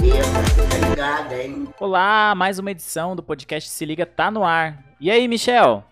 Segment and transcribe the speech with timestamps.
[0.00, 1.68] tá ligado, hein?
[1.78, 4.82] Olá, mais uma edição do podcast Se Liga tá no ar.
[4.98, 5.84] E aí, Michel?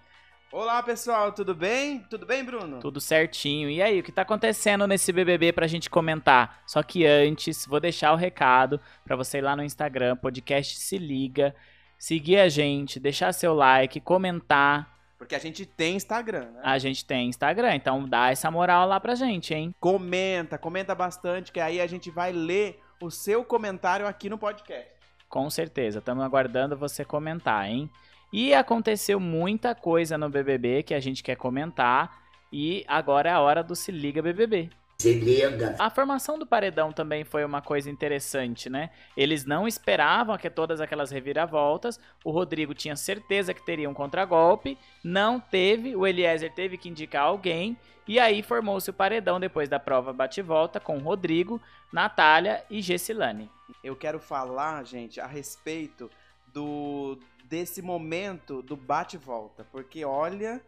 [0.51, 2.01] Olá pessoal, tudo bem?
[2.09, 2.81] Tudo bem, Bruno?
[2.81, 3.69] Tudo certinho.
[3.69, 6.63] E aí, o que tá acontecendo nesse BBB pra gente comentar?
[6.67, 10.97] Só que antes, vou deixar o recado pra você ir lá no Instagram, podcast Se
[10.97, 11.55] Liga,
[11.99, 14.97] seguir a gente, deixar seu like, comentar.
[15.19, 16.61] Porque a gente tem Instagram, né?
[16.63, 19.75] A gente tem Instagram, então dá essa moral lá pra gente, hein?
[19.79, 24.89] Comenta, comenta bastante, que aí a gente vai ler o seu comentário aqui no podcast.
[25.29, 27.91] Com certeza, estamos aguardando você comentar, hein?
[28.33, 32.23] E aconteceu muita coisa no BBB que a gente quer comentar.
[32.53, 34.71] E agora é a hora do Se Liga BBB.
[35.01, 35.77] Se liga.
[35.79, 38.91] A formação do paredão também foi uma coisa interessante, né?
[39.17, 42.01] Eles não esperavam que todas aquelas reviravoltas.
[42.25, 45.95] O Rodrigo tinha certeza que teria um contragolpe, não teve.
[45.95, 47.77] O Eliezer teve que indicar alguém.
[48.09, 51.63] E aí formou-se o paredão depois da prova bate-volta com Rodrigo,
[51.93, 53.49] Natália e Gessilane.
[53.85, 56.11] Eu quero falar, gente, a respeito
[56.53, 60.61] do desse momento do bate-volta, porque olha,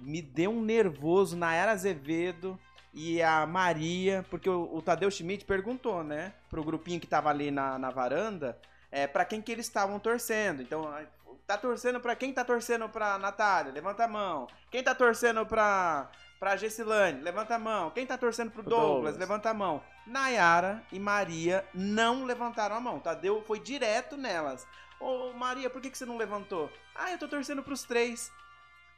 [0.00, 2.58] me deu um nervoso na Era Azevedo
[2.92, 7.50] e a Maria, porque o, o Tadeu Schmidt perguntou, né, pro grupinho que tava ali
[7.50, 8.58] na, na varanda,
[8.90, 10.62] é, para quem que eles estavam torcendo.
[10.62, 10.92] Então,
[11.46, 13.72] tá torcendo para quem tá torcendo pra Natália?
[13.72, 14.46] Levanta a mão.
[14.70, 17.20] Quem tá torcendo pra pra Gessilane?
[17.20, 17.90] Levanta a mão.
[17.90, 18.92] Quem tá torcendo pro Pro Douglas?
[18.92, 19.16] Douglas.
[19.18, 19.82] Levanta a mão.
[20.06, 23.00] Nayara e Maria não levantaram a mão.
[23.00, 24.66] Tadeu foi direto nelas.
[25.00, 26.70] Ô Maria, por que, que você não levantou?
[26.94, 28.32] Ah, eu tô torcendo pros três.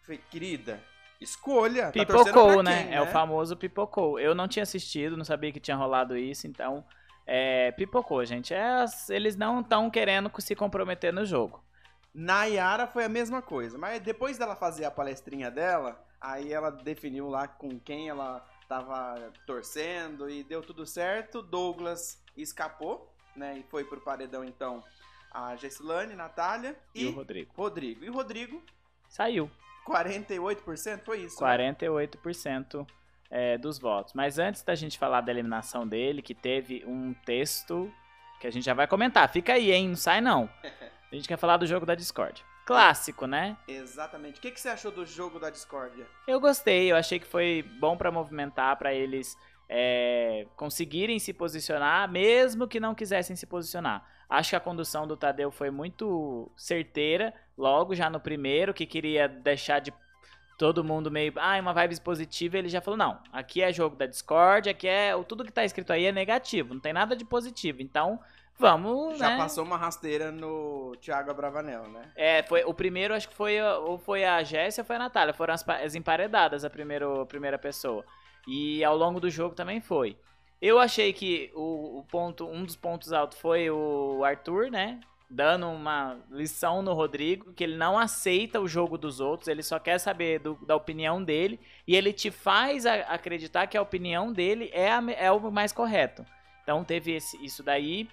[0.03, 0.83] Falei, querida,
[1.21, 1.87] escolha.
[1.87, 2.85] Tá Pipocou, pra né?
[2.85, 4.19] quem, É o famoso pipocou.
[4.19, 6.85] Eu não tinha assistido, não sabia que tinha rolado isso, então.
[7.27, 8.55] É, pipocou, gente.
[8.55, 11.63] É, eles não estão querendo se comprometer no jogo.
[12.13, 17.29] Nayara foi a mesma coisa, mas depois dela fazer a palestrinha dela, aí ela definiu
[17.29, 21.41] lá com quem ela tava torcendo e deu tudo certo.
[21.41, 23.59] Douglas escapou, né?
[23.59, 24.83] E foi pro paredão então
[25.31, 27.53] a Gessilane, Natália E, e, o Rodrigo.
[27.57, 28.05] Rodrigo.
[28.05, 28.61] E o Rodrigo,
[29.09, 29.51] Saiu.
[29.87, 31.43] 48%, foi isso?
[31.43, 31.75] né?
[31.75, 32.87] 48%
[33.31, 34.13] é, dos votos.
[34.15, 37.93] Mas antes da gente falar da eliminação dele, que teve um texto
[38.41, 39.29] que a gente já vai comentar.
[39.29, 39.89] Fica aí, hein?
[39.89, 40.49] Não sai não.
[41.13, 42.45] A gente quer falar do jogo da Discord.
[42.65, 43.57] Clássico, né?
[43.67, 44.39] Exatamente.
[44.39, 46.07] O que, que você achou do jogo da discórdia?
[46.25, 49.37] Eu gostei, eu achei que foi bom pra movimentar, pra eles
[49.69, 54.07] é, conseguirem se posicionar, mesmo que não quisessem se posicionar.
[54.29, 59.29] Acho que a condução do Tadeu foi muito certeira, logo já no primeiro, que queria
[59.29, 59.93] deixar de
[60.59, 64.07] todo mundo meio, ah, uma vibe positiva, ele já falou, não, aqui é jogo da
[64.07, 67.25] Discord, aqui é, o- tudo que tá escrito aí é negativo, não tem nada de
[67.25, 68.21] positivo, então
[68.59, 69.37] vamos, Já né?
[69.39, 72.11] passou uma rasteira no Thiago Abravanel, né?
[72.15, 74.99] É, foi, o primeiro acho que foi, a- ou foi a Jéssica ou foi a
[74.99, 75.33] Natália.
[75.33, 78.05] Foram as, as emparedadas a, primeiro, a primeira pessoa.
[78.47, 80.17] E ao longo do jogo também foi.
[80.61, 85.01] Eu achei que o, o ponto, um dos pontos altos foi o Arthur, né?
[85.33, 89.79] Dando uma lição no Rodrigo, que ele não aceita o jogo dos outros, ele só
[89.79, 94.33] quer saber do- da opinião dele, e ele te faz a- acreditar que a opinião
[94.33, 96.27] dele é, a é o mais correto.
[96.65, 98.09] Então teve esse- isso daí.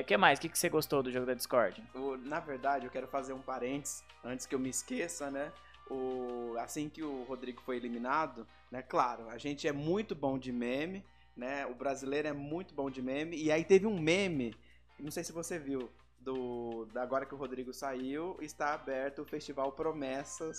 [0.00, 0.38] O que mais?
[0.38, 1.82] O que, que você gostou do jogo da Discord?
[2.24, 5.50] Na verdade, eu quero fazer um parênteses, antes que eu me esqueça, né?
[5.90, 8.82] O, assim que o Rodrigo foi eliminado, né?
[8.82, 11.04] Claro, a gente é muito bom de meme,
[11.36, 11.66] né?
[11.66, 13.36] O brasileiro é muito bom de meme.
[13.36, 14.54] E aí teve um meme,
[14.98, 19.72] não sei se você viu, do agora que o Rodrigo saiu, está aberto o Festival
[19.72, 20.56] Promessas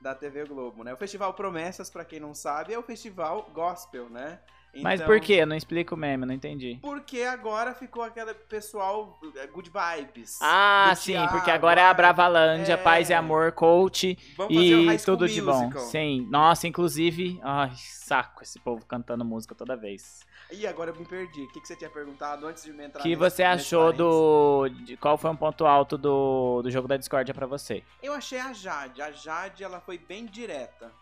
[0.00, 0.92] da TV Globo, né?
[0.92, 4.40] O Festival Promessas, pra quem não sabe, é o festival gospel, né?
[4.82, 5.44] Mas Então- por quê?
[5.46, 6.78] Não explica o meme, não entendi.
[6.82, 10.38] Porque agora ficou aquele pessoal eh, good vibes.
[10.42, 12.76] Ah, sim, Thiago, porque agora é a Bravalândia, é.
[12.76, 15.70] Paz e Amor, Coach Vamos e tudo de bom.
[15.78, 20.24] Sim, nossa, inclusive, ai, saco esse povo cantando música toda vez.
[20.52, 21.42] Ih, agora eu me perdi.
[21.42, 23.92] O que, que você tinha perguntado antes de me O entrar que nesse- você achou
[23.92, 24.68] do.
[24.68, 27.82] de- qual foi um ponto alto do, do jogo da Discordia pra você?
[28.02, 29.02] Eu achei a Jade.
[29.02, 30.92] A Jade, ela foi bem direta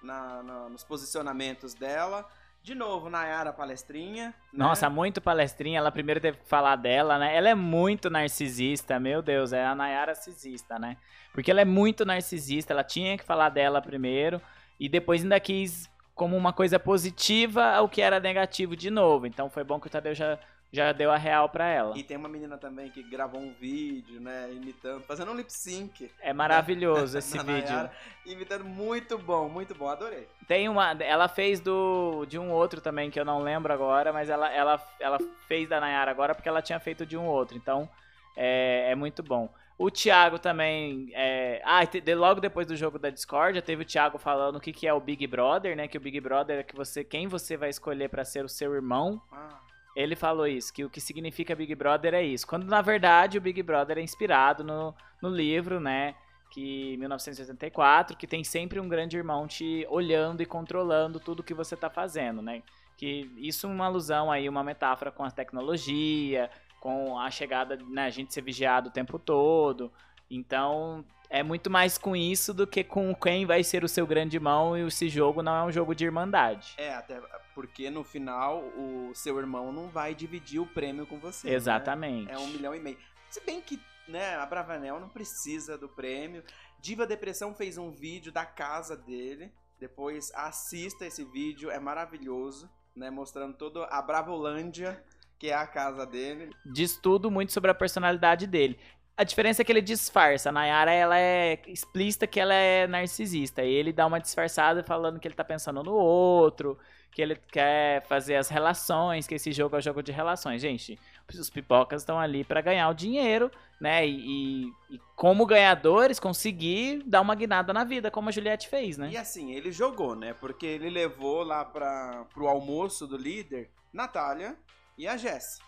[0.00, 2.24] na, na- nos posicionamentos dela.
[2.62, 4.26] De novo, Nayara palestrinha.
[4.26, 4.34] né?
[4.52, 5.78] Nossa, muito palestrinha.
[5.78, 7.36] Ela primeiro teve que falar dela, né?
[7.36, 10.96] Ela é muito narcisista, meu Deus, é a Nayara narcisista, né?
[11.32, 14.40] Porque ela é muito narcisista, ela tinha que falar dela primeiro
[14.78, 19.26] e depois ainda quis como uma coisa positiva o que era negativo de novo.
[19.26, 20.38] Então foi bom que o Tadeu já,
[20.72, 21.96] já deu a real pra ela.
[21.98, 24.50] E tem uma menina também que gravou um vídeo, né?
[24.50, 26.10] Imitando, fazendo um lip sync.
[26.20, 27.68] É maravilhoso esse na vídeo.
[27.68, 27.92] Nayara,
[28.24, 29.88] imitando muito bom, muito bom.
[29.88, 30.26] Adorei.
[30.48, 30.92] Tem uma.
[30.92, 32.24] Ela fez do.
[32.26, 35.78] de um outro também, que eu não lembro agora, mas ela, ela, ela fez da
[35.78, 37.56] Nayara agora porque ela tinha feito de um outro.
[37.56, 37.88] Então,
[38.34, 39.52] é, é muito bom.
[39.78, 41.10] O Thiago também.
[41.12, 41.60] É...
[41.64, 44.72] Ah, de- logo depois do jogo da Discord, já teve o Thiago falando o que,
[44.72, 45.88] que é o Big Brother, né?
[45.88, 48.74] Que o Big Brother é que você, quem você vai escolher pra ser o seu
[48.74, 49.20] irmão.
[49.32, 49.58] Ah,
[49.94, 52.46] Ele falou isso, que o que significa Big Brother é isso.
[52.46, 56.14] Quando na verdade o Big Brother é inspirado no, no livro, né?
[56.50, 61.76] Que 1984, que tem sempre um grande irmão te olhando e controlando tudo que você
[61.76, 62.62] tá fazendo, né?
[62.96, 66.50] Que isso é uma alusão aí, uma metáfora com a tecnologia,
[66.82, 69.92] com a chegada, né, a gente ser vigiado o tempo todo.
[70.28, 74.36] Então, é muito mais com isso do que com quem vai ser o seu grande
[74.36, 76.74] irmão e esse jogo não é um jogo de irmandade.
[76.76, 77.18] É, até
[77.54, 81.48] porque no final o seu irmão não vai dividir o prêmio com você.
[81.48, 81.54] né?
[81.54, 82.30] Exatamente.
[82.30, 82.98] É um milhão e meio.
[83.30, 86.44] Se bem que, né, a Bravanel não precisa do prêmio.
[86.78, 89.50] Diva Depressão fez um vídeo da casa dele.
[89.80, 93.10] Depois assista esse vídeo, é maravilhoso, né?
[93.10, 95.02] Mostrando toda a Bravolândia,
[95.38, 96.54] que é a casa dele.
[96.64, 98.78] Diz tudo muito sobre a personalidade dele.
[99.16, 100.48] A diferença é que ele disfarça.
[100.48, 103.62] A Nayara, ela é explícita que ela é narcisista.
[103.62, 106.78] E ele dá uma disfarçada falando que ele tá pensando no outro,
[107.10, 110.62] que ele quer fazer as relações, que esse jogo é um jogo de relações.
[110.62, 110.98] Gente,
[111.28, 114.06] os pipocas estão ali pra ganhar o dinheiro, né?
[114.06, 118.96] E, e- e como ganhadores, conseguir dar uma guinada na vida, como a Juliette fez,
[118.96, 119.10] né?
[119.12, 120.32] E assim, ele jogou, né?
[120.32, 124.56] Porque ele levou lá para pro almoço do líder Natália
[124.96, 125.58] e a Jess.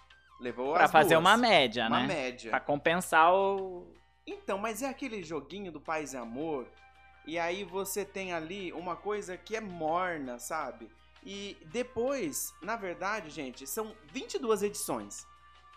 [0.41, 1.21] Levou Pra fazer duas.
[1.21, 2.07] uma média, Uma né?
[2.07, 2.51] média.
[2.51, 3.87] Pra compensar o.
[4.27, 6.67] Então, mas é aquele joguinho do paz e amor.
[7.27, 10.91] E aí você tem ali uma coisa que é morna, sabe?
[11.25, 15.27] E depois, na verdade, gente, são 22 edições.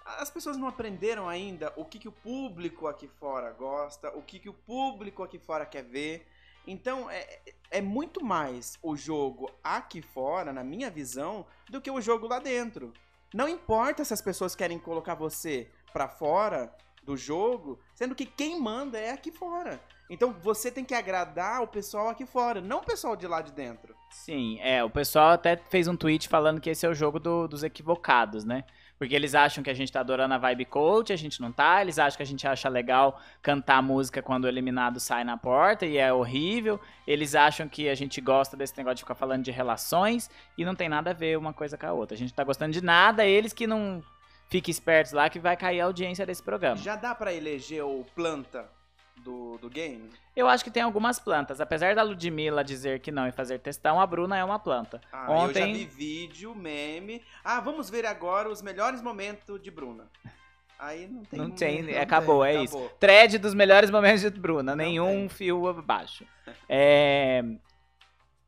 [0.06, 4.40] As pessoas não aprenderam ainda o que, que o público aqui fora gosta, o que,
[4.40, 6.28] que o público aqui fora quer ver.
[6.66, 7.40] Então, é,
[7.72, 12.40] é muito mais o jogo aqui fora, na minha visão, do que o jogo lá
[12.40, 12.94] dentro.
[13.34, 18.60] Não importa se as pessoas querem colocar você pra fora do jogo, sendo que quem
[18.60, 19.80] manda é aqui fora.
[20.10, 23.52] Então você tem que agradar o pessoal aqui fora, não o pessoal de lá de
[23.52, 23.96] dentro.
[24.10, 24.84] Sim, é.
[24.84, 28.46] O pessoal até fez um tweet falando que esse é o jogo do- dos equivocados,
[28.46, 28.64] né?
[28.98, 31.82] Porque eles acham que a gente tá adorando a vibe coach, a gente não tá.
[31.82, 35.86] Eles acham que a gente acha legal cantar música quando o eliminado sai na porta
[35.86, 36.80] e é horrível.
[37.06, 40.76] Eles acham que a gente gosta desse negócio de ficar falando de relações e não
[40.76, 42.16] tem nada a ver uma coisa com a outra.
[42.16, 44.04] A gente tá gostando de nada, eles que não
[44.50, 46.78] fiquem espertos lá que vai cair a audiência desse programa.
[46.78, 48.77] Já dá pra eleger o planta
[49.22, 50.10] do, do game?
[50.36, 51.60] Eu acho que tem algumas plantas.
[51.60, 55.02] Apesar da Ludmilla dizer que não e fazer testão, a Bruna é uma planta.
[55.12, 57.24] Ah, eu já Ontem- vi vídeo, meme.
[57.44, 60.08] Ah, vamos ver agora os melhores momentos de Bruna.
[60.80, 61.40] Aí não tem.
[61.40, 62.90] Não tem, não acabou, tem, é acabou.
[63.00, 65.30] Thread dos melhores momentos de Bruna, Não nenhum tem.
[65.30, 66.24] fio abaixo.
[66.70, 67.44] É,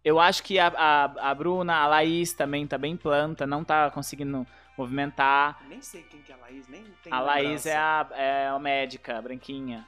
[0.05, 3.89] eu acho que a, a, a Bruna, a Laís também tá bem planta, não tá
[3.89, 4.45] conseguindo
[4.77, 5.59] movimentar.
[5.67, 7.69] Nem sei quem que é a Laís, nem tem A Laís lembrança.
[7.69, 9.87] é a, é a médica, branquinha.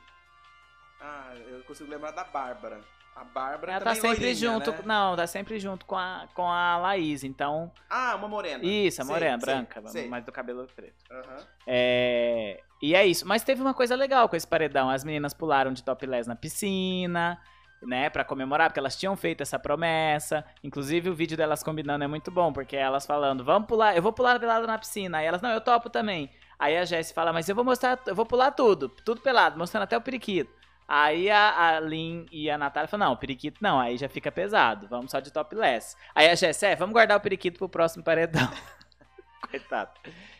[1.01, 2.79] Ah, eu consigo lembrar da Bárbara.
[3.13, 4.77] A Bárbara Ela tá também sempre loirinha, junto, né?
[4.85, 7.69] não, tá sempre junto com a, com a Laís, então...
[7.89, 8.63] Ah, uma morena.
[8.63, 10.07] Isso, a Sei, morena, sei, branca, sei.
[10.07, 10.93] mas do cabelo preto.
[11.11, 11.45] Aham.
[11.67, 13.27] É, E é isso.
[13.27, 14.89] Mas teve uma coisa legal com esse paredão.
[14.89, 17.37] As meninas pularam de topless na piscina,
[17.81, 18.09] né?
[18.09, 20.45] Pra comemorar, porque elas tinham feito essa promessa.
[20.63, 24.13] Inclusive, o vídeo delas combinando é muito bom, porque elas falando, vamos pular, eu vou
[24.13, 25.17] pular pelado na piscina.
[25.17, 26.29] Aí elas, não, eu topo também.
[26.57, 29.83] Aí a Jessie fala, mas eu vou mostrar, eu vou pular tudo, tudo pelado, mostrando
[29.83, 30.60] até o periquito.
[30.93, 34.89] Aí a, a Lin e a Natália falam, não, periquito não, aí já fica pesado,
[34.89, 35.95] vamos só de topless.
[36.13, 38.51] Aí a Jessie, é, vamos guardar o periquito pro próximo paredão.
[39.49, 39.91] Coitado.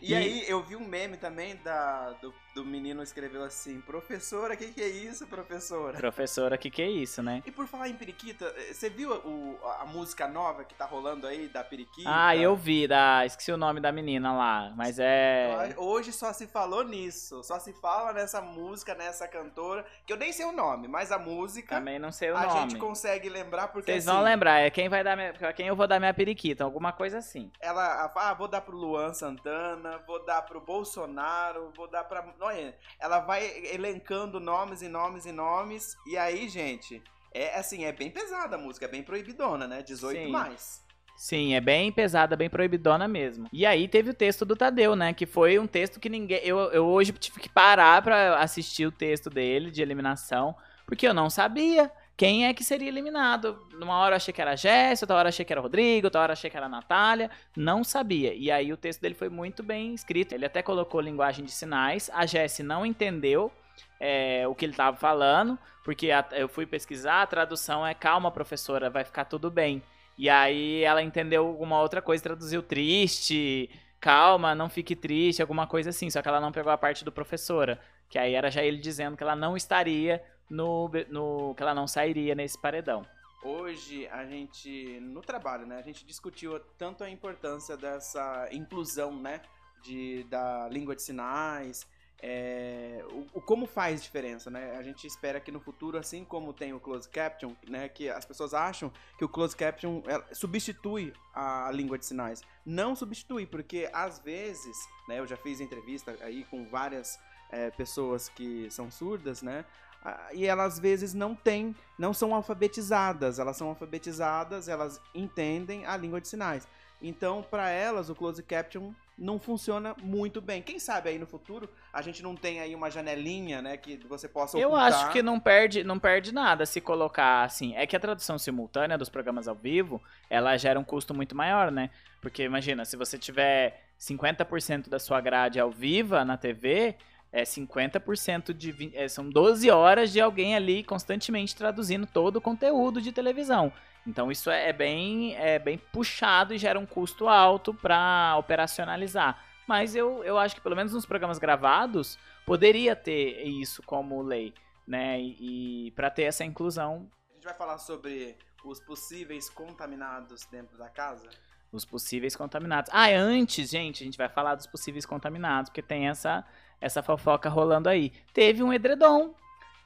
[0.02, 4.53] E, E- aí, eu vi um meme também da, do, do menino escreveu assim: Professora,
[4.53, 5.98] o que, que é isso, professora?
[5.98, 7.41] Professora, que que é isso, né?
[7.46, 11.25] E por falar em periquita, eh, você viu o- a música nova que tá rolando
[11.27, 12.10] aí da periquita?
[12.12, 15.74] Ah, eu vi, da, esqueci o nome da menina lá, mas é...
[15.77, 20.34] Hoje só se falou nisso, só se fala nessa música, nessa cantora, que eu nem
[20.34, 22.60] sei o nome, mas a música Também não sei o a nome.
[22.62, 25.75] gente consegue lembrar porque Vocês assim, vão lembrar, é quem vai dar minha, quem eu
[25.75, 27.51] vou dar minha periquita, alguma coisa assim.
[27.60, 32.22] ela ah, vou dar pro Luan Santana, vou dar pro Bolsonaro, vou dar pra.
[32.42, 35.96] Olha, ela vai elencando nomes e nomes e nomes.
[36.08, 39.84] E aí, gente, é assim, é bem pesada a música, é bem proibidona, né?
[39.84, 40.32] 18 Sim.
[40.32, 40.82] mais.
[41.16, 43.48] Sim, é bem pesada, bem proibidona mesmo.
[43.54, 45.14] E aí teve o texto do Tadeu, né?
[45.14, 46.40] Que foi um texto que ninguém.
[46.44, 50.56] Eu, eu hoje tive que parar pra assistir o texto dele de eliminação,
[50.88, 53.58] porque eu não sabia quem é que seria eliminado.
[53.74, 55.63] Numa hora eu achei que era a Jéssica, outra hora eu achei que era o
[55.63, 57.32] Rodrigo, outra hora eu achei que era a Natália.
[57.58, 58.32] Não sabia.
[58.36, 60.34] E aí o texto dele foi muito bem escrito.
[60.34, 62.12] Ele até colocou linguagem de sinais.
[62.13, 63.51] A Jéssica não entendeu.
[64.00, 68.30] é, o que ele tava falando, porque a- eu fui pesquisar, a tradução é calma,
[68.32, 69.82] professora, vai ficar tudo bem.
[70.18, 75.90] E aí ela entendeu alguma outra coisa, traduziu triste, calma, não fique triste, alguma coisa
[75.92, 76.10] assim.
[76.10, 77.80] Só que ela não pegou a parte do professora.
[78.10, 80.90] Que aí era já ele dizendo que ela não estaria no.
[81.10, 83.06] no que ela não sairia nesse paredão.
[83.44, 85.78] Hoje a gente, no trabalho, né?
[85.78, 89.42] A gente discutiu tanto a importância dessa inclusão, né?
[89.82, 91.88] de, da língua de sinais,
[92.24, 94.78] é, o, o como faz diferença, né?
[94.78, 98.26] A gente espera que no futuro, assim como tem o closed caption, né, que as
[98.26, 102.44] pessoas acham que o closed caption é, substitui a língua de sinais.
[102.64, 107.20] Não substitui, porque às vezes, né, eu já fiz entrevista aí com várias
[107.50, 109.66] é, pessoas que são surdas, né?
[110.03, 113.39] Ah, E elas às vezes não têm, não são alfabetizadas.
[113.39, 116.67] Elas são alfabetizadas, elas entendem a língua de sinais.
[117.01, 120.62] Então, para elas, o closed caption não funciona muito bem.
[120.62, 124.27] Quem sabe aí no futuro a gente não tem aí uma janelinha, né, que você
[124.27, 124.88] possa Eu ocultar.
[124.88, 127.75] acho que não perde, não perde nada se colocar assim.
[127.75, 131.72] É que a tradução simultânea dos programas ao vivo, ela gera um custo muito maior,
[131.72, 131.89] né?
[132.20, 136.96] Porque imagina, se você tiver 50% da sua grade ao vivo na TV,
[137.32, 138.92] é 50% de.
[138.96, 143.72] é, são 12 horas de alguém ali constantemente traduzindo todo o conteúdo de televisão.
[144.06, 149.44] Então isso é é bem, é bem puxado e gera um custo alto para operacionalizar.
[149.68, 154.54] Mas eu, eu acho que pelo menos nos programas gravados poderia ter isso como lei,
[154.88, 155.20] né?
[155.22, 160.78] E, e para ter essa inclusão, A gente vai falar sobre os possíveis contaminados dentro
[160.78, 161.30] da casa.
[161.72, 162.92] os possíveis contaminados.
[162.94, 166.46] Ah, antes, gente, a gente vai falar dos possíveis contaminados, porque tem essa
[166.82, 168.12] essa fofoca rolando aí.
[168.34, 169.34] Teve um edredom.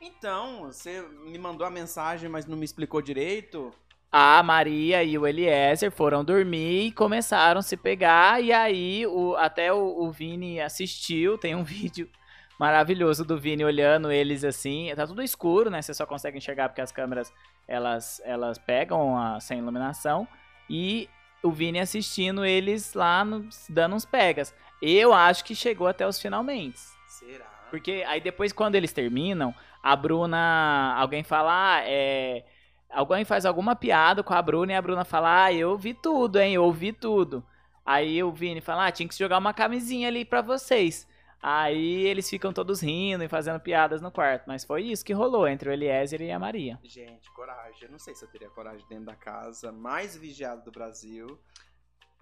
[0.02, 3.74] Então, você me mandou a mensagem, mas não me explicou direito.
[4.12, 8.42] A Maria e o Eliezer foram dormir e começaram a se pegar.
[8.42, 11.38] E aí, o, até o, o Vini assistiu.
[11.38, 12.10] Tem um vídeo
[12.58, 14.90] maravilhoso do Vini olhando eles assim.
[14.96, 15.82] Tá tudo escuro, né?
[15.82, 17.34] Você só consegue enxergar porque as câmeras
[17.68, 20.28] elas, elas pegam a, sem iluminação.
[20.70, 21.10] E
[21.44, 24.54] o Vini assistindo eles lá no- dando uns pegas.
[24.88, 26.80] Eu acho que chegou até os finalmente.
[27.08, 27.46] Será?
[27.70, 30.96] Porque aí depois, quando eles terminam, a Bruna.
[30.98, 32.46] Alguém fala, ah, é.
[32.89, 36.39] Alguém faz alguma piada com a Bruna e a Bruna fala, ah, eu vi tudo,
[36.39, 36.54] hein?
[36.54, 37.44] Eu ouvi tudo.
[37.86, 41.08] Aí o Vini fala, ah, tinha que jogar uma camisinha ali pra vocês.
[41.42, 44.46] Aí eles ficam todos rindo e fazendo piadas no quarto.
[44.48, 46.80] Mas foi isso que rolou entre o Eliezer e a Maria.
[46.84, 47.84] Gente, coragem.
[47.84, 51.39] Eu não sei se eu teria coragem dentro da casa mais vigiada do Brasil.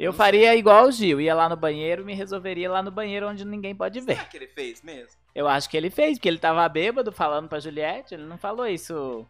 [0.03, 3.45] Eu faria igual o Gil, ia lá no banheiro, me resolveria lá no banheiro onde
[3.45, 4.15] ninguém pode ver.
[4.15, 5.19] Será que ele fez mesmo?
[5.33, 8.67] Eu acho que ele fez, porque ele tava bêbado falando pra Juliette, ele não falou
[8.67, 9.25] isso.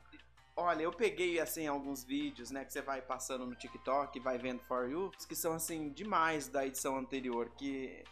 [0.55, 4.61] Olha, eu peguei, assim, alguns vídeos, né, que você vai passando no TikTok, vai vendo
[4.67, 8.03] For You, que são, assim, demais da edição anterior, que...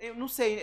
[0.00, 0.62] Eu não sei,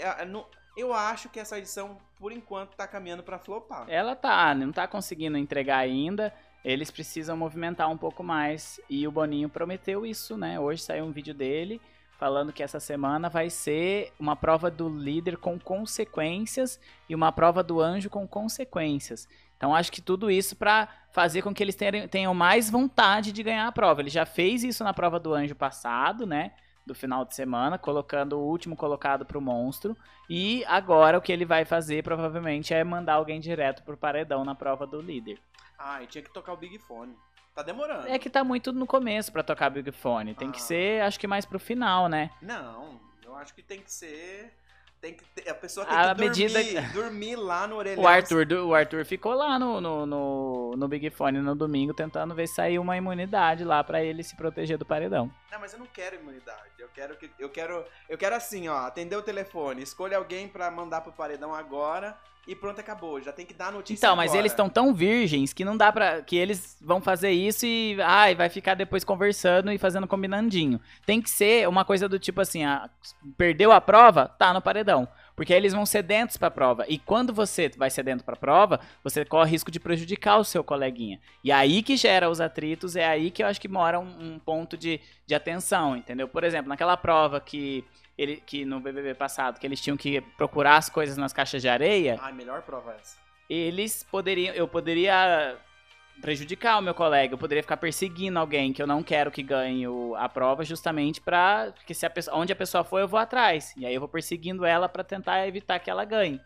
[0.77, 3.85] eu acho que essa edição, por enquanto, tá caminhando pra flopar.
[3.89, 6.33] Ela tá, não tá conseguindo entregar ainda.
[6.65, 8.81] Eles precisam movimentar um pouco mais.
[8.89, 10.59] E o Boninho prometeu isso, né?
[10.59, 11.79] Hoje saiu um vídeo dele
[12.17, 17.61] falando que essa semana vai ser uma prova do líder com consequências e uma prova
[17.61, 19.27] do anjo com consequências.
[19.55, 23.43] Então acho que tudo isso pra fazer com que eles tenham, tenham mais vontade de
[23.43, 24.01] ganhar a prova.
[24.01, 26.53] Ele já fez isso na prova do anjo passado, né?
[26.83, 29.95] Do final de semana, colocando o último colocado pro monstro.
[30.27, 34.55] E agora o que ele vai fazer provavelmente é mandar alguém direto pro paredão na
[34.55, 35.37] prova do líder.
[35.77, 37.15] Ah, e tinha que tocar o Big Fone.
[37.53, 38.07] Tá demorando.
[38.07, 40.33] É que tá muito no começo pra tocar Big Fone.
[40.35, 40.61] Tem que Ah.
[40.61, 42.29] ser, acho que mais pro final, né?
[42.41, 44.53] Não, eu acho que tem que ser...
[45.01, 48.03] Tem que ter- a pessoa tem A que dormir, medida- dormir lá no orelhão.
[48.03, 52.33] O Arthur, o Arthur ficou lá no, no, no, no Big Fone no domingo tentando
[52.35, 55.31] ver se saiu uma imunidade lá pra ele se proteger do paredão.
[55.51, 56.61] Não, mas eu não quero imunidade.
[56.79, 60.69] Eu quero que eu quero eu quero assim, ó, atender o telefone, escolha alguém pra
[60.71, 62.17] mandar pro paredão agora
[62.47, 63.19] e pronto, acabou.
[63.21, 64.41] Já tem que dar a notícia Então, mas agora.
[64.41, 66.21] eles estão tão virgens que não dá pra.
[66.21, 67.97] que eles vão fazer isso e.
[68.01, 70.79] Ai, vai ficar depois conversando e fazendo combinandinho.
[71.05, 72.87] Tem que ser uma coisa do tipo assim: ah,
[73.35, 74.27] perdeu a prova?
[74.27, 75.07] Tá no paredão.
[75.35, 76.85] Porque aí eles vão sedentos pra prova.
[76.87, 81.19] E quando você vai sedento pra prova, você corre risco de prejudicar o seu coleguinha.
[81.43, 84.39] E aí que gera os atritos, é aí que eu acho que mora um, um
[84.39, 86.27] ponto de, de atenção, entendeu?
[86.27, 87.83] Por exemplo, naquela prova que.
[88.17, 91.67] Ele, que no BBB passado, que eles tinham que procurar as coisas nas caixas de
[91.67, 93.17] areia, Ai, melhor prova é essa.
[93.49, 94.53] eles poderiam.
[94.55, 95.57] Eu poderia
[96.21, 99.85] prejudicar o meu colega, eu poderia ficar perseguindo alguém que eu não quero que ganhe
[100.17, 101.71] a prova, justamente pra.
[101.75, 103.73] Porque se a pessoa, onde a pessoa for, eu vou atrás.
[103.77, 106.39] E aí eu vou perseguindo ela pra tentar evitar que ela ganhe.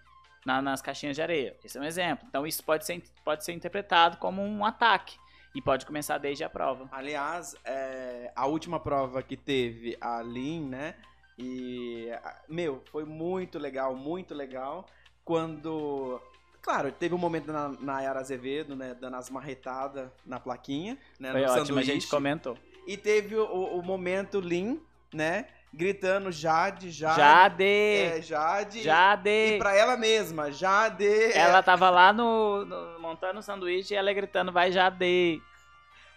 [0.46, 1.54] na- nas caixinhas de areia.
[1.66, 2.26] Esse é um exemplo.
[2.30, 5.18] Então isso pode ser, pode ser interpretado como um ataque.
[5.54, 6.88] E pode começar desde a prova.
[6.94, 10.96] Aliás, é, a última prova que teve a Lin, né?
[11.38, 12.08] E,
[12.48, 14.86] meu, foi muito legal, muito legal.
[15.26, 16.22] Quando.
[16.70, 18.94] Claro, teve um momento na, na Yara Azevedo, né?
[18.94, 21.32] Dando as marretadas na plaquinha, né?
[21.32, 21.92] Foi no ótimo, a sanduíche.
[21.94, 22.56] gente comentou.
[22.86, 24.80] E teve o, o momento Lin,
[25.12, 25.48] né?
[25.74, 27.18] Gritando Jade, Jade.
[27.18, 27.64] Jade!
[27.64, 28.84] É, Jade.
[28.84, 29.30] Jade!
[29.56, 31.32] E pra ela mesma, Jade.
[31.34, 35.42] Ela tava lá no, no- montando o sanduíche e ela gritando, vai Jade.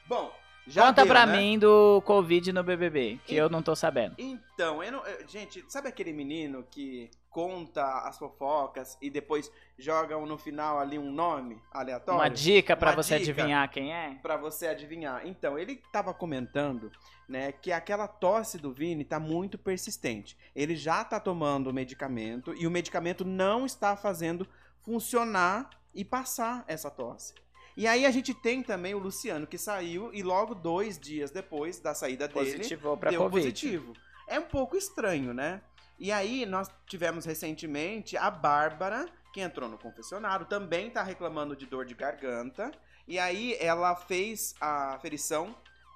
[0.06, 0.30] Bom,
[0.66, 1.37] já Conta deu, pra né?
[1.38, 4.14] mim do Covid no BBB, que E- eu não tô sabendo.
[4.19, 10.26] Então, eu não- gente, sabe aquele menino que conta as fofocas e depois joga um
[10.26, 12.21] no final ali um nome aleatório?
[12.21, 13.31] Uma dica pra Uma você dica.
[13.33, 14.19] adivinhar quem é?
[14.23, 15.26] Pra você adivinhar.
[15.26, 16.92] Então, ele tava comentando,
[17.26, 20.37] né, que aquela tosse do Vini tá muito persistente.
[20.54, 24.47] Ele já tá tomando o medicamento e o medicamento não está fazendo
[24.85, 27.35] funcionar e passar essa tosse.
[27.76, 31.79] E aí a gente tem também o Luciano que saiu e logo dois dias depois
[31.79, 33.47] da saída dele Positivou deu Covid.
[33.47, 33.93] positivo.
[34.29, 35.61] É um pouco estranho, né?
[35.99, 41.64] E aí nós tivemos recentemente a Bárbara, que entrou no confessionário, também tá reclamando de
[41.64, 42.71] dor de garganta.
[43.07, 45.55] E aí ela fez a aferição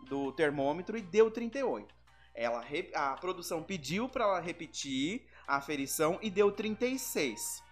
[0.08, 1.94] do termômetro e deu 38.
[2.34, 2.64] Ela,
[2.94, 7.62] a produção pediu para ela repetir a aferição e deu 36.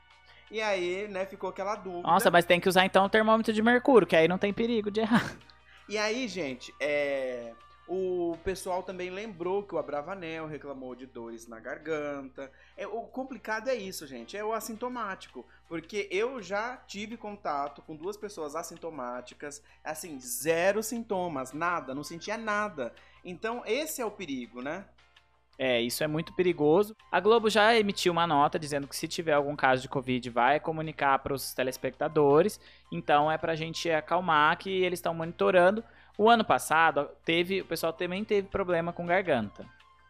[0.50, 2.06] E aí, né, ficou aquela dúvida.
[2.06, 4.90] Nossa, mas tem que usar então o termômetro de mercúrio, que aí não tem perigo
[4.90, 5.36] de errar.
[5.86, 7.52] E aí, gente, é...
[7.86, 12.50] o pessoal também lembrou que o Abravanel reclamou de dores na garganta.
[12.74, 15.44] É, o complicado é isso, gente, é o assintomático.
[15.68, 22.38] Porque eu já tive contato com duas pessoas assintomáticas, assim, zero sintomas, nada, não sentia
[22.38, 22.94] nada.
[23.22, 24.86] Então, esse é o perigo, né?
[25.58, 26.96] É, isso é muito perigoso.
[27.12, 30.58] A Globo já emitiu uma nota dizendo que se tiver algum caso de Covid vai
[30.58, 32.58] comunicar para os telespectadores.
[32.90, 35.84] Então é pra gente acalmar que eles estão monitorando.
[36.18, 39.64] O ano passado teve, o pessoal também teve problema com garganta.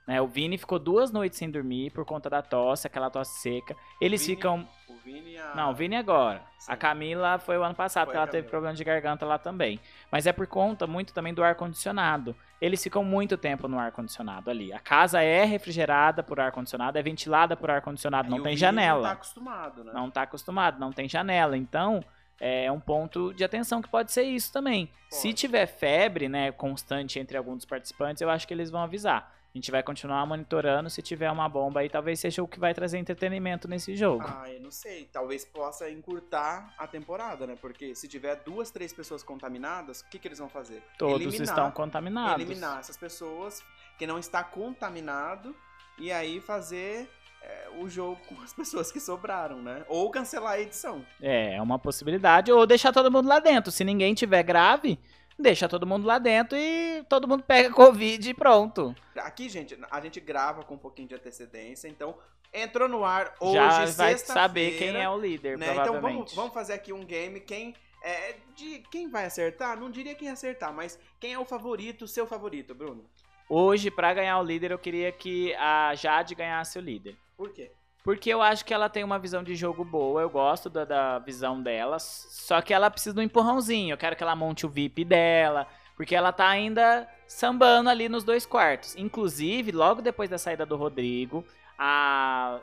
[0.06, 0.20] Né?
[0.20, 3.76] O Vini ficou duas noites sem dormir por conta da tosse, aquela tosse seca.
[4.00, 4.68] Eles Vini- ficam.
[5.04, 5.54] Vini a...
[5.54, 6.42] Não, o Vini agora.
[6.58, 6.72] Sim.
[6.72, 9.78] A Camila foi o ano passado, Foi porque ela teve problema de garganta lá também.
[10.10, 12.34] Mas é por conta muito também do ar-condicionado.
[12.60, 14.72] Eles ficam muito tempo no ar-condicionado ali.
[14.72, 18.96] A casa é refrigerada por ar-condicionado, é ventilada por ar-condicionado, Aí não tem Vini janela.
[18.96, 19.92] Não tá acostumado, né?
[19.92, 21.56] Não tá acostumado, não tem janela.
[21.56, 22.02] Então,
[22.40, 24.90] é um ponto de atenção que pode ser isso também.
[25.10, 25.34] Se Pode.
[25.34, 29.32] tiver febre, né, constante entre alguns dos participantes, eu acho que eles vão avisar.
[29.54, 30.90] A gente vai continuar monitorando.
[30.90, 34.24] Se tiver uma bomba aí, talvez seja o que vai trazer entretenimento nesse jogo.
[34.26, 35.08] Ah, eu não sei.
[35.12, 37.54] Talvez possa encurtar a temporada, né?
[37.60, 40.82] Porque se tiver duas, três pessoas contaminadas, o que, que eles vão fazer?
[40.98, 42.44] Todos eliminar, estão contaminados.
[42.44, 43.62] Eliminar essas pessoas
[43.96, 45.54] que não está contaminado
[46.00, 47.08] e aí fazer
[47.40, 49.84] é, o jogo com as pessoas que sobraram, né?
[49.88, 51.06] Ou cancelar a edição.
[51.22, 52.50] É, é uma possibilidade.
[52.50, 53.70] Ou deixar todo mundo lá dentro.
[53.70, 54.98] Se ninguém tiver grave,
[55.38, 58.94] deixa todo mundo lá dentro e todo mundo pega Covid e pronto.
[59.16, 62.16] Aqui, gente, a gente grava com um pouquinho de antecedência, então
[62.52, 65.74] entrou no ar hoje, Já vai saber quem é o líder, né?
[65.74, 67.40] Então vamos, vamos fazer aqui um game.
[67.40, 69.78] Quem é de quem vai acertar?
[69.78, 73.04] Não diria quem acertar, mas quem é o favorito, seu favorito, Bruno?
[73.48, 77.16] Hoje, pra ganhar o líder, eu queria que a Jade ganhasse o líder.
[77.36, 77.72] Por quê?
[78.04, 81.18] Porque eu acho que ela tem uma visão de jogo boa, eu gosto da, da
[81.18, 83.94] visão dela, só que ela precisa de um empurrãozinho.
[83.94, 88.22] Eu quero que ela monte o VIP dela, porque ela tá ainda sambando ali nos
[88.22, 88.94] dois quartos.
[88.94, 91.42] Inclusive, logo depois da saída do Rodrigo,
[91.78, 92.60] a,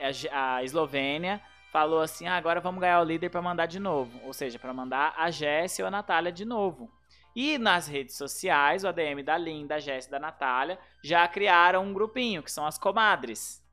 [0.00, 4.20] a, a Eslovênia falou assim: ah, agora vamos ganhar o líder pra mandar de novo.
[4.24, 6.88] Ou seja, pra mandar a Jéssica ou a Natália de novo.
[7.34, 11.84] E nas redes sociais, o ADM da Lin, da Jéssica e da Natália já criaram
[11.84, 13.66] um grupinho, que são as comadres.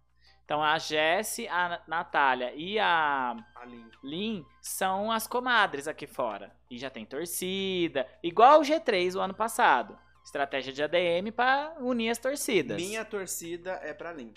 [0.45, 3.89] Então a Jessie, a Natália e a Aline.
[4.03, 6.55] Lin são as comadres aqui fora.
[6.69, 9.97] E já tem torcida, igual o G3 o ano passado.
[10.23, 12.77] Estratégia de ADM pra unir as torcidas.
[12.77, 14.33] Minha torcida é pra Lin.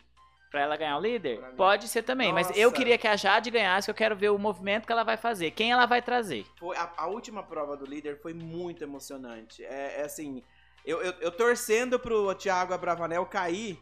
[0.51, 1.41] Pra ela ganhar o líder?
[1.57, 2.77] Pode ser também, mas eu Nossa.
[2.77, 5.51] queria que a Jade ganhasse, que eu quero ver o movimento que ela vai fazer.
[5.51, 6.47] Quem ela vai trazer.
[6.59, 9.63] Foi, a, a última prova do líder foi muito emocionante.
[9.63, 10.43] É, é assim,
[10.87, 13.79] eu, eu, eu torcendo pro Thiago Abravanel cair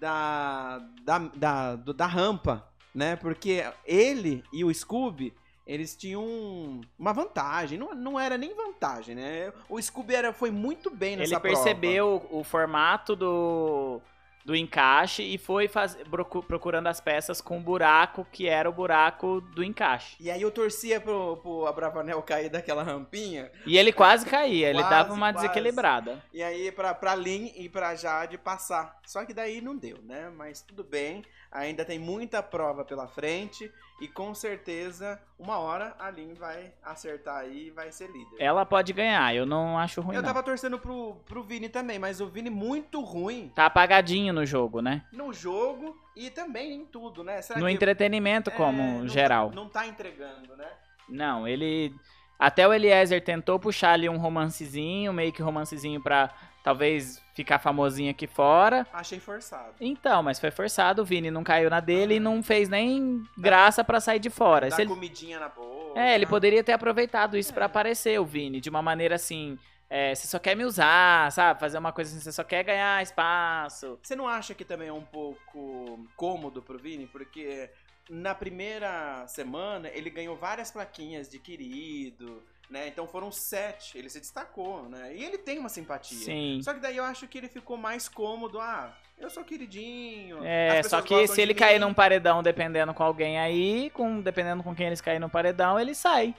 [0.00, 3.16] da, da, da, do- da rampa, né?
[3.16, 5.32] Porque ele e o Scooby,
[5.66, 7.78] eles tinham uma vantagem.
[7.78, 9.52] Não, não era nem vantagem, né?
[9.68, 11.56] O Scooby era, foi muito bem nessa Ele prova.
[11.56, 14.00] percebeu o, o formato do,
[14.44, 18.72] do encaixe e foi faz, procu- procurando as peças com o buraco que era o
[18.72, 20.16] buraco do encaixe.
[20.18, 23.50] E aí eu torcia pro, pro Abravanel cair daquela rampinha.
[23.66, 25.46] E ele quase caía, ele Quase, dava uma quase.
[25.48, 26.22] desequilibrada.
[26.32, 28.98] E aí pra, pra Lin e pra Jade passar.
[29.06, 30.30] Só que daí não deu, né?
[30.36, 31.22] Mas tudo bem.
[31.52, 33.70] Ainda tem muita prova pela frente.
[34.00, 38.36] E com certeza, uma hora a Lin vai acertar aí e vai ser líder.
[38.38, 40.28] Ela pode ganhar, eu não acho ruim Eu não.
[40.28, 44.80] tava torcendo pro, pro Vini também, mas o Vini muito ruim Tá apagadinho no jogo,
[44.80, 45.04] né?
[45.12, 47.42] no jogo e também em tudo, né?
[47.42, 49.50] Será no que- entretenimento é, como não tá- geral.
[49.54, 50.68] Não tá entregando, né?
[51.08, 51.94] Não, ele.
[52.38, 56.30] Até o Eliezer tentou puxar ali um romancezinho, meio que romancezinho pra
[56.62, 58.86] talvez ficar famosinho aqui fora.
[58.92, 59.74] Achei forçado.
[59.80, 63.82] Então, mas foi forçado, o Vini não caiu na dele e não fez nem graça
[63.82, 64.68] pra sair de fora.
[64.68, 65.98] Dá Se ele- comidinha na boca.
[65.98, 70.14] É, ele poderia ter aproveitado isso pra aparecer, o Vini, de uma maneira assim, é,
[70.14, 71.58] você só quer me usar, sabe?
[71.58, 73.98] Fazer uma coisa assim, você só quer ganhar espaço.
[74.02, 77.06] Você não acha que também é um pouco cômodo pro Vini?
[77.08, 77.68] Porque
[78.08, 82.86] na primeira semana ele ganhou várias plaquinhas de querido, né?
[82.86, 85.14] Então foram sete, ele se destacou, né?
[85.14, 86.16] E ele tem uma simpatia.
[86.16, 86.60] Sim.
[86.62, 88.60] Só que daí eu acho que ele ficou mais cômodo.
[88.60, 90.44] Ah, eu sou queridinho.
[90.44, 91.86] É, só que se ele cair mim.
[91.86, 95.94] num paredão dependendo com alguém aí, com, dependendo com quem eles caírem no paredão, ele
[95.94, 96.34] sai.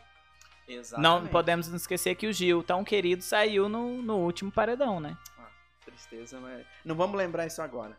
[0.67, 1.31] Não Exatamente.
[1.31, 5.17] podemos nos esquecer que o Gil, tão querido, saiu no, no último paredão, né?
[5.83, 6.65] Tristeza, mas.
[6.85, 7.97] Não vamos lembrar isso agora.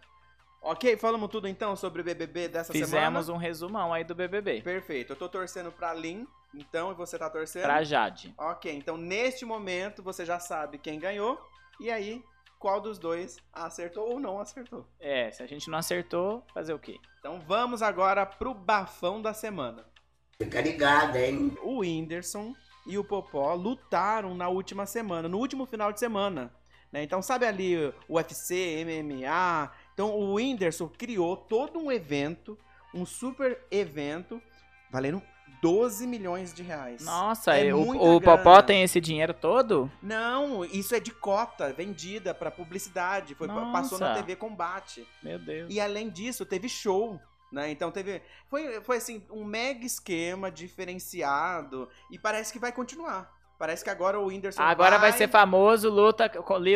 [0.63, 3.33] Ok, falamos tudo então sobre o BBB dessa Fizemos semana.
[3.33, 4.63] um resumão aí do BBB.
[4.63, 5.13] Perfeito.
[5.13, 7.65] Eu tô torcendo pra Lin, então, e você tá torcendo?
[7.65, 8.35] Pra Jade.
[8.37, 11.41] Ok, então neste momento você já sabe quem ganhou.
[11.81, 12.23] E aí,
[12.59, 14.87] qual dos dois acertou ou não acertou.
[15.01, 17.01] É, se a gente não acertou, fazer o quê?
[17.19, 19.85] Então vamos agora pro bafão da semana.
[20.39, 21.57] Fica ligado, hein?
[21.63, 22.55] O Whindersson
[22.87, 26.53] e o Popó lutaram na última semana, no último final de semana.
[26.91, 27.03] né?
[27.03, 27.77] Então, sabe ali
[28.09, 29.73] o UFC, MMA?
[29.95, 32.59] Então, o Whindersson criou todo um evento,
[32.95, 34.43] um super evento,
[34.91, 35.23] valendo
[35.63, 37.05] 12 milhões de reais.
[37.05, 38.21] Nossa, É e o, o.
[38.21, 39.91] Popó tem esse dinheiro todo?
[40.03, 43.35] Não, isso é de cota, vendida pra publicidade.
[43.37, 44.15] Foi, passou na.
[44.15, 45.07] TV Combate.
[45.23, 45.73] Meu Deus.
[45.73, 47.21] E além disso, teve show.
[47.53, 47.71] Né?
[47.71, 48.23] Então teve.
[48.49, 51.89] Foi, foi assim, um mega esquema diferenciado.
[52.11, 53.33] E parece que vai continuar.
[53.63, 54.61] Parece que agora o Whindersson.
[54.61, 56.29] Agora vai ser famoso, luta,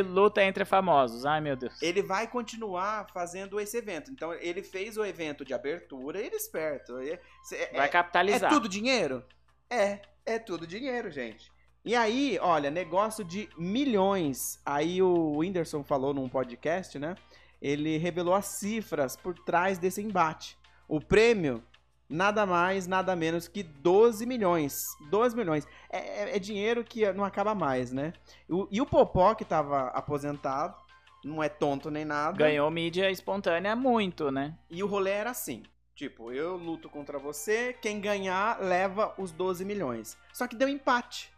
[0.08, 1.26] luta entre famosos.
[1.26, 1.82] Ai, meu Deus.
[1.82, 4.12] Ele vai continuar fazendo esse evento.
[4.12, 6.96] Então ele fez o evento de abertura, ele é esperto.
[6.98, 7.18] É,
[7.54, 8.48] é- Vai é capitalizar.
[8.48, 9.24] tudo dinheiro?
[9.68, 11.50] É, é tudo dinheiro, gente.
[11.84, 14.38] E aí, olha, negócio de milhões.
[14.64, 17.16] Aí o Whindersson falou num podcast, né?
[17.60, 20.56] Ele revelou as cifras por trás desse embate.
[20.86, 21.64] O prêmio,
[22.08, 24.86] nada mais, nada menos que 12 milhões.
[25.10, 25.66] 12 milhões.
[25.90, 25.98] É,
[26.32, 28.12] é- é dinheiro que não acaba mais, né?
[28.48, 30.74] O- e o Popó, que tava aposentado,
[31.24, 32.36] não é tonto nem nada.
[32.38, 34.54] Ganhou mídia espontânea muito, né?
[34.70, 35.62] E o rolê era assim.
[35.94, 40.16] Tipo, eu luto contra você, quem ganhar leva os 12 milhões.
[40.32, 41.32] Só que deu empate.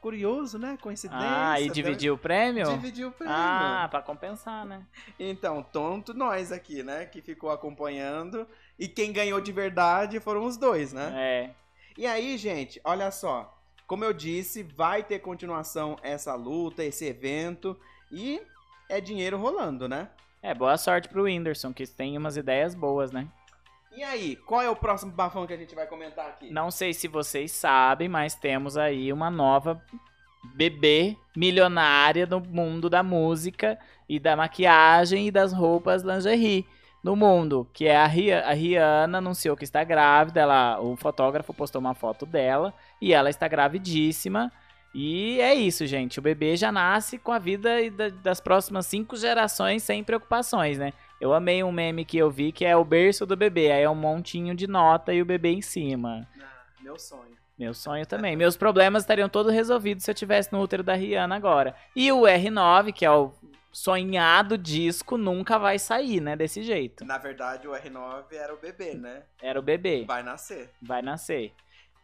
[0.00, 0.78] Curioso, né?
[0.80, 1.26] Coincidência.
[1.28, 2.68] Ah, e deu- dividiu o prêmio?
[2.68, 3.34] Dividiu o prêmio.
[3.36, 4.86] Ah, pra compensar, né?
[5.18, 7.04] Então, tonto nós aqui, né?
[7.04, 8.46] Que ficou acompanhando.
[8.78, 11.12] E quem ganhou de verdade foram os dois, né?
[11.16, 11.50] É.
[11.96, 13.58] E aí, gente, olha só.
[13.86, 17.76] Como eu disse, vai ter continuação essa luta, esse evento.
[18.12, 18.40] E
[18.88, 20.08] é dinheiro rolando, né?
[20.40, 23.26] É, boa sorte pro Whindersson, que tem umas ideias boas, né?
[23.96, 26.50] E aí, qual é o próximo bafão que a gente vai comentar aqui?
[26.50, 29.82] Não sei se vocês sabem, mas temos aí uma nova
[30.54, 33.76] bebê milionária no mundo da música
[34.08, 36.64] e da maquiagem e das roupas lingerie
[37.02, 41.54] no mundo, que é a, Ria- a Rihanna anunciou que está grávida, ela, o fotógrafo
[41.54, 44.50] postou uma foto dela e ela está gravidíssima.
[44.94, 46.18] E é isso, gente.
[46.18, 50.78] O bebê já nasce com a vida e da- das próximas cinco gerações sem preocupações,
[50.78, 50.92] né?
[51.20, 53.70] Eu amei um meme que eu vi que é o berço do bebê.
[53.70, 56.26] Aí é um montinho de nota e o bebê em cima.
[56.40, 56.44] Ah,
[56.82, 57.36] meu sonho.
[57.58, 58.34] Meu sonho também.
[58.36, 61.74] Meus problemas estariam todos resolvidos se eu tivesse no útero da Rihanna agora.
[61.94, 63.32] E o R9, que é o
[63.78, 66.34] sonhado disco, nunca vai sair, né?
[66.34, 67.04] Desse jeito.
[67.04, 69.22] Na verdade, o R9 era o bebê, né?
[69.40, 70.04] Era o bebê.
[70.04, 70.70] Vai nascer.
[70.82, 71.54] Vai nascer.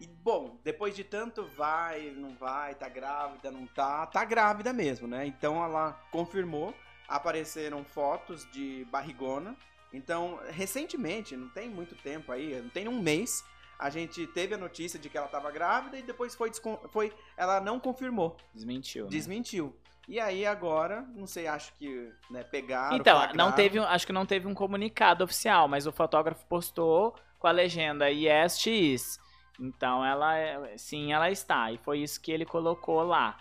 [0.00, 5.08] E, bom, depois de tanto vai, não vai, tá grávida, não tá, tá grávida mesmo,
[5.08, 5.26] né?
[5.26, 6.72] Então ela confirmou,
[7.08, 9.56] apareceram fotos de barrigona.
[9.92, 13.44] Então, recentemente, não tem muito tempo aí, não tem um mês,
[13.78, 16.50] a gente teve a notícia de que ela tava grávida e depois foi,
[16.90, 19.04] foi ela não confirmou, Desmentiu.
[19.04, 19.10] né?
[19.10, 19.76] desmentiu.
[20.06, 22.96] E aí agora, não sei, acho que né, pegaram.
[22.96, 23.52] Então, não flagraram.
[23.52, 27.50] teve, um- acho que não teve um comunicado oficial, mas o fotógrafo postou com a
[27.50, 29.18] legenda Yes, she is.
[29.58, 31.70] Então, ela, é- sim, ela está.
[31.72, 33.38] E foi isso que ele colocou lá.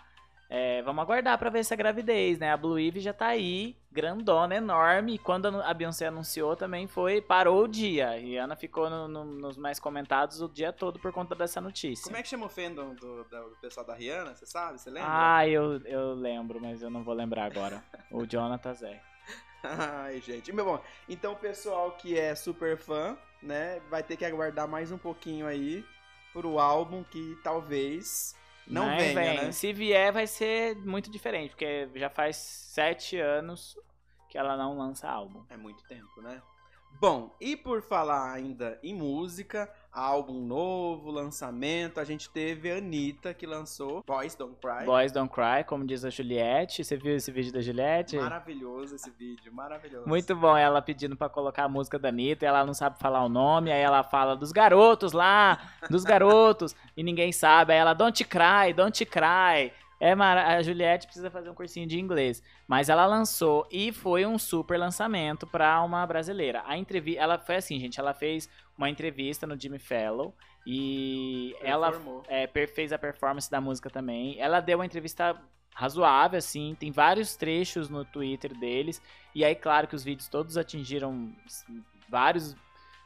[0.48, 2.52] É, vamos aguardar pra ver essa gravidez, né?
[2.52, 5.14] A Blue Ivy já tá aí, grandona, enorme.
[5.14, 8.10] E quando a Beyoncé anunciou também foi, parou o dia.
[8.10, 12.04] A Rihanna ficou no- no- nos mais comentados o dia todo por conta dessa notícia.
[12.04, 14.34] Como é que chama o fandom do, do, do pessoal da Rihanna?
[14.34, 14.78] Você sabe?
[14.80, 15.08] Você lembra?
[15.10, 17.82] Ah, eu, eu lembro, mas eu não vou lembrar agora.
[18.10, 19.02] o Jonathan Zé.
[19.62, 20.52] Ai, gente.
[20.52, 24.92] Meu bom, então o pessoal que é super fã, né, vai ter que aguardar mais
[24.92, 25.82] um pouquinho aí
[26.34, 29.44] pro álbum que talvez não Nem venha, vem.
[29.46, 29.52] né?
[29.52, 33.78] Se vier, vai ser muito diferente, porque já faz sete anos
[34.28, 35.44] que ela não lança álbum.
[35.48, 36.42] É muito tempo, né?
[37.00, 43.32] Bom, e por falar ainda em música, álbum novo, lançamento, a gente teve a Anitta
[43.32, 44.84] que lançou Boys Don't Cry.
[44.84, 46.82] Boys Don't Cry, como diz a Juliette.
[46.82, 48.16] Você viu esse vídeo da Juliette?
[48.16, 50.08] Maravilhoso esse vídeo, maravilhoso.
[50.08, 53.24] Muito bom, ela pedindo pra colocar a música da Anitta, e ela não sabe falar
[53.24, 57.94] o nome, aí ela fala dos garotos lá, dos garotos, e ninguém sabe, aí ela
[57.94, 59.72] Don't Cry, Don't Cry.
[60.00, 64.38] É a Juliette precisa fazer um cursinho de inglês, mas ela lançou e foi um
[64.38, 66.62] super lançamento pra uma brasileira.
[66.66, 70.30] A entrevista, ela foi assim, gente, ela fez uma entrevista no Jimmy Fallon
[70.66, 72.22] e ela Performou.
[72.28, 74.38] é, per- fez a performance da música também.
[74.40, 75.40] Ela deu uma entrevista
[75.74, 79.02] razoável, assim, tem vários trechos no Twitter deles.
[79.34, 81.32] E aí, claro que os vídeos todos atingiram
[82.08, 82.56] vários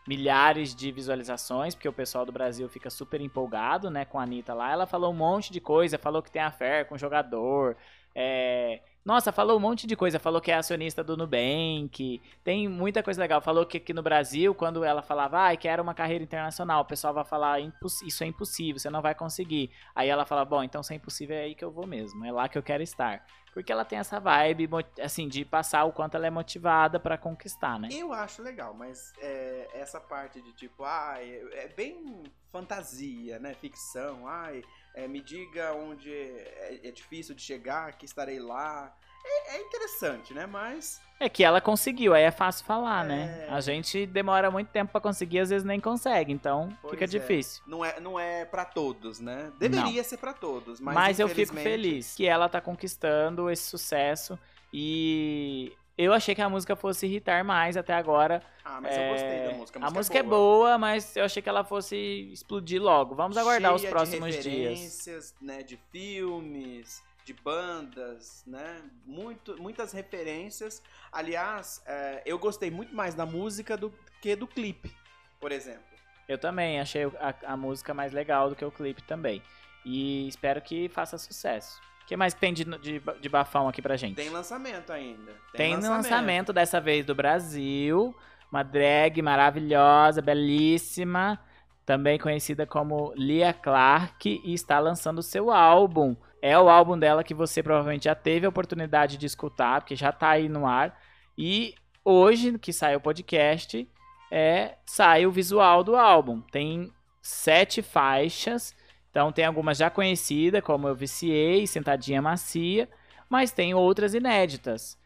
[0.07, 4.55] milhares de visualizações, porque o pessoal do Brasil fica super empolgado, né, com a Anitta
[4.55, 4.71] lá.
[4.73, 7.77] Ela falou um monte de coisa, falou que tem affair com o jogador,
[8.15, 8.81] é...
[9.05, 10.19] Nossa, falou um monte de coisa.
[10.19, 12.21] Falou que é acionista do Nubank.
[12.45, 13.41] Tem muita coisa legal.
[13.41, 17.15] Falou que aqui no Brasil, quando ela falava, ah, quero uma carreira internacional, o pessoal
[17.15, 19.71] vai falar, "Imposs- isso é impossível, você não vai conseguir.
[19.95, 22.25] Aí ela fala, bom, então se é impossível é aí que eu vou mesmo.
[22.25, 23.25] É lá que eu quero estar.
[23.55, 24.69] Porque ela tem essa vibe,
[25.03, 27.89] assim, de passar o quanto ela é motivada pra conquistar, né?
[27.91, 33.55] Eu acho legal, mas é, essa parte de tipo, ai, é, bem fantasia, né?
[33.55, 34.63] Ficção, ai,
[34.95, 38.95] é, me diga onde é, é difícil de chegar, que estarei lá.
[39.25, 40.47] É, é interessante, né?
[40.47, 43.09] Mas É que ela conseguiu, aí é fácil falar, É.
[43.09, 43.49] né?
[43.51, 47.09] A gente demora muito tempo pra conseguir, às vezes nem consegue, então Pois fica é.
[47.09, 47.63] difícil.
[47.67, 49.53] não é, não é para todos, né?
[49.59, 53.65] Deveria ser pra todos, mas, Mas, eu fico infelizmente- feliz que ela tá conquistando esse
[53.65, 54.39] sucesso
[54.73, 58.41] e eu achei que a música fosse irritar mais até agora.
[58.65, 59.79] Ah, mas eu gostei da É, música.
[59.85, 63.17] A música é boa, mas eu achei que ela fosse explodir logo.
[63.17, 65.35] Vamos aguardar os próximos de dias.
[65.43, 70.81] né, de filmes, de bandas, né, muito, muitas referências.
[71.11, 74.95] Aliás, é, eu gostei muito mais da música do que do clipe,
[75.41, 75.83] por exemplo.
[76.29, 79.43] Eu também achei a, a música mais legal do que o clipe também.
[79.85, 81.81] E espero que faça sucesso.
[82.09, 84.17] O que mais tem de, de, de bafão aqui pra gente?
[84.17, 85.31] Tem lançamento ainda.
[85.53, 86.55] Tem lançamento.
[86.55, 88.17] dessa vez do Brasil.
[88.51, 91.39] Uma drag maravilhosa, belíssima.
[91.85, 94.41] Também conhecida como Lia Clark.
[94.43, 96.17] E está lançando o seu álbum.
[96.41, 100.11] É o álbum dela que você provavelmente já teve a oportunidade de escutar, porque já
[100.11, 100.99] tá aí no ar.
[101.37, 103.87] E hoje, que sai o podcast,
[104.33, 106.41] é, sai o visual do álbum.
[106.41, 106.91] Tem
[107.21, 108.75] sete faixas.
[109.11, 112.89] Então tem algumas já conhecidas, como Eu Viciei, Sentadinha Macia.
[113.29, 114.99] Mas tem outras inéditas.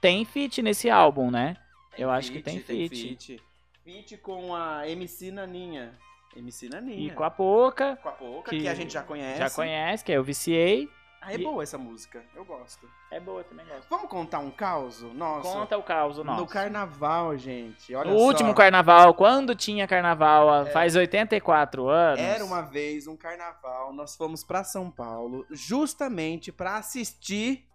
[0.00, 1.56] Tem feat nesse álbum, né?
[1.96, 2.88] Eu acho que tem feat.
[2.88, 3.42] feat.
[3.84, 5.92] Feat com a MC Naninha.
[6.36, 7.08] MC Naninha.
[7.08, 9.38] E com a Poca, Com a Pouca, que que, a gente já conhece.
[9.38, 10.88] já conhece, que é Eu Viciei.
[11.22, 12.24] Ah, é E- boa essa música.
[12.34, 12.88] Eu gosto.
[13.10, 13.86] É boa, também gosto.
[13.90, 15.02] Vamos contar um caos?
[15.02, 15.42] Nossa.
[15.52, 16.40] Conta o caos nosso.
[16.40, 17.94] No carnaval, gente.
[17.94, 18.24] Olha No só.
[18.24, 20.70] último carnaval, quando tinha carnaval, É.
[20.70, 22.20] faz 84 anos.
[22.20, 27.66] Era uma vez um carnaval, nós fomos pra São Paulo justamente pra assistir,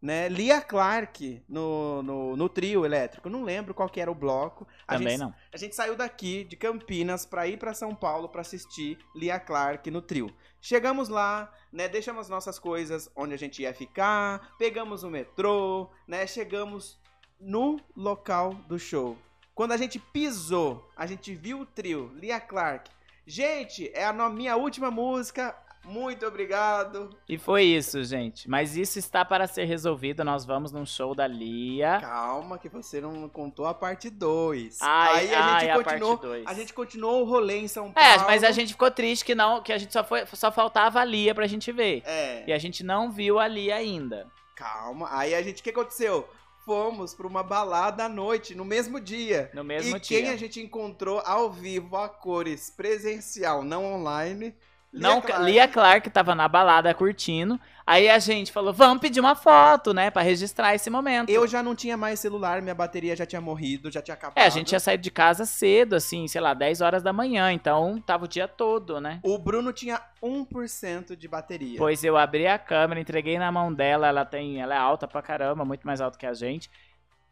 [0.00, 3.28] né, Lia Clark no, no, no trio elétrico.
[3.28, 4.66] Não lembro qual que era o bloco.
[4.86, 5.34] A Também gente, não.
[5.52, 9.90] A gente saiu daqui de Campinas pra ir pra São Paulo pra assistir Lia Clark
[9.90, 10.32] no trio.
[10.60, 16.26] Chegamos lá, né, deixamos nossas coisas onde a gente ia ficar, pegamos o metrô, né,
[16.26, 16.98] chegamos
[17.40, 19.16] no local do show.
[19.54, 22.90] Quando a gente pisou, a gente viu o trio Lia Clark.
[23.26, 25.54] Gente, é a minha última música.
[25.88, 27.08] Muito obrigado.
[27.26, 28.48] E foi isso, gente.
[28.48, 30.22] Mas isso está para ser resolvido.
[30.22, 31.98] Nós vamos num show da Lia.
[32.00, 34.78] Calma que você não contou a parte 2.
[34.82, 36.46] Ai, Aí a ai, gente a continuou, parte dois.
[36.46, 38.08] a gente continuou o rolê em São Paulo.
[38.08, 41.00] É, mas a gente ficou triste que não, que a gente só foi, só faltava
[41.00, 42.02] a Lia pra gente ver.
[42.04, 42.44] É.
[42.46, 44.26] E a gente não viu a Lia ainda.
[44.54, 45.08] Calma.
[45.10, 46.28] Aí a gente, o que aconteceu?
[46.66, 49.50] Fomos pra uma balada à noite, no mesmo dia.
[49.54, 50.20] No mesmo e dia.
[50.20, 54.54] quem a gente encontrou ao vivo, a cores, presencial, não online?
[54.92, 55.44] Não, Clark.
[55.44, 57.60] Lia Clark tava na balada curtindo.
[57.86, 60.10] Aí a gente falou, vamos pedir uma foto, né?
[60.10, 61.30] Pra registrar esse momento.
[61.30, 64.36] Eu já não tinha mais celular, minha bateria já tinha morrido, já tinha acabado.
[64.36, 67.50] É, a gente tinha saído de casa cedo, assim, sei lá, 10 horas da manhã.
[67.52, 69.20] Então tava o dia todo, né?
[69.22, 71.78] O Bruno tinha 1% de bateria.
[71.78, 74.06] Pois eu abri a câmera, entreguei na mão dela.
[74.08, 74.60] Ela tem.
[74.60, 76.70] Ela é alta pra caramba, muito mais alta que a gente.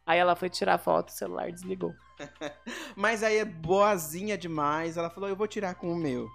[0.07, 1.93] Aí ela foi tirar foto, o celular desligou.
[2.95, 4.97] Mas aí é boazinha demais.
[4.97, 6.29] Ela falou: Eu vou tirar com o meu.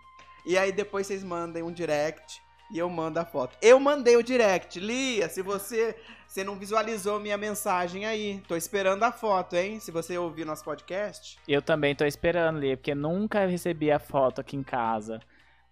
[0.46, 3.58] E aí depois vocês mandem um direct e eu mando a foto.
[3.62, 4.80] Eu mandei o direct.
[4.80, 5.96] Lia, se você,
[6.28, 9.80] você não visualizou minha mensagem aí, tô esperando a foto, hein?
[9.80, 11.38] Se você ouvir nosso podcast.
[11.48, 15.20] Eu também tô esperando, Lia, porque nunca recebi a foto aqui em casa.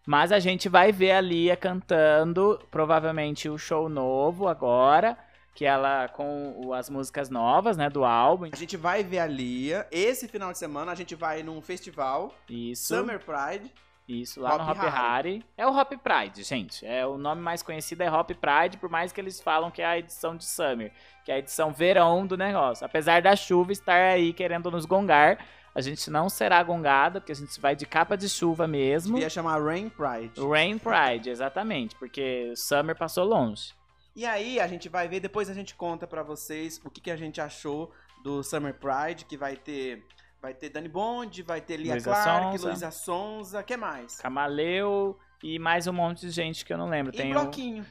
[0.05, 5.17] Mas a gente vai ver a Lia cantando, provavelmente o show novo agora,
[5.53, 8.49] que ela com as músicas novas, né, do álbum.
[8.51, 9.87] A gente vai ver a Lia.
[9.91, 12.95] Esse final de semana a gente vai num festival, Isso.
[12.95, 13.71] Summer Pride.
[14.09, 15.45] Isso, lá no Hop Hop Harry.
[15.55, 16.83] É o Hop Pride, gente.
[16.83, 19.85] É o nome mais conhecido é Hop Pride, por mais que eles falam que é
[19.85, 20.91] a edição de Summer,
[21.23, 22.83] que é a edição verão do negócio.
[22.83, 25.37] Apesar da chuva estar aí querendo nos gongar,
[25.75, 29.13] A gente não será gongada, porque a gente vai de capa de chuva mesmo.
[29.13, 30.41] Devia chamar Rain Pride.
[30.41, 33.73] Rain Pride, exatamente, porque Summer passou longe.
[34.15, 37.11] E aí a gente vai ver, depois a gente conta pra vocês o que, que
[37.11, 37.91] a gente achou
[38.23, 40.03] do Summer Pride, que vai ter
[40.41, 42.67] vai ter Dani Bond, vai ter Lia Luísa Clark, Sonza.
[42.67, 44.17] Luísa Sonza, que mais?
[44.17, 47.13] Camaleu e mais um monte de gente que eu não lembro.
[47.13, 47.85] E Tem o, Bloquinho.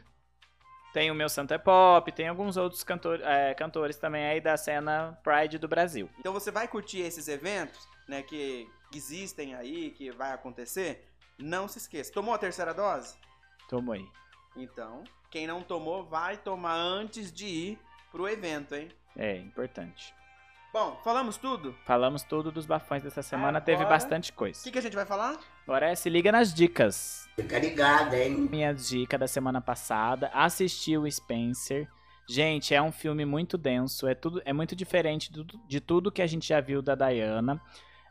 [0.92, 4.56] tem o meu Santa é Pop, tem alguns outros cantor, é, cantores também aí da
[4.56, 6.08] cena Pride do Brasil.
[6.18, 11.06] Então você vai curtir esses eventos, né, que existem aí, que vai acontecer.
[11.38, 12.12] Não se esqueça.
[12.12, 13.16] Tomou a terceira dose?
[13.68, 14.06] Tomou aí.
[14.56, 17.78] Então, quem não tomou, vai tomar antes de ir
[18.10, 18.88] pro evento, hein?
[19.14, 20.12] É, importante.
[20.72, 21.74] Bom, falamos tudo?
[21.84, 24.62] Falamos tudo dos bafões dessa semana, Agora- teve bastante O coisa.
[24.62, 25.38] que, que a gente vai falar?
[25.66, 27.26] Agora é se liga nas dicas.
[27.36, 28.48] Fica ligado, hein?
[28.50, 31.88] Minha dica da semana passada, assisti o Spencer.
[32.28, 36.20] Gente, é um filme muito denso, é, tudo, é muito diferente do- de tudo que
[36.20, 37.60] a gente já viu da Diana.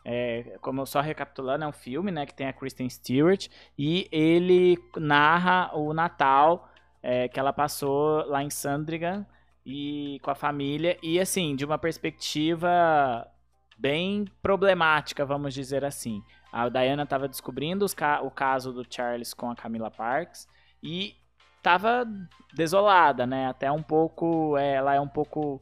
[0.04, 4.78] É, como só recapitulando, é um filme né, que tem a Kristen Stewart e ele
[4.96, 6.70] narra o Natal
[7.04, 9.26] é, que ela passou lá em Sandringham
[9.70, 13.28] e com a família e assim de uma perspectiva
[13.78, 16.24] bem problemática, vamos dizer assim.
[16.54, 20.48] A Diana estava descobrindo ca- o caso do Charles com a Camila Parks
[20.82, 21.18] e
[21.58, 22.08] estava
[22.56, 23.48] desolada, né?
[23.48, 25.62] Até um pouco, é, ela é um pouco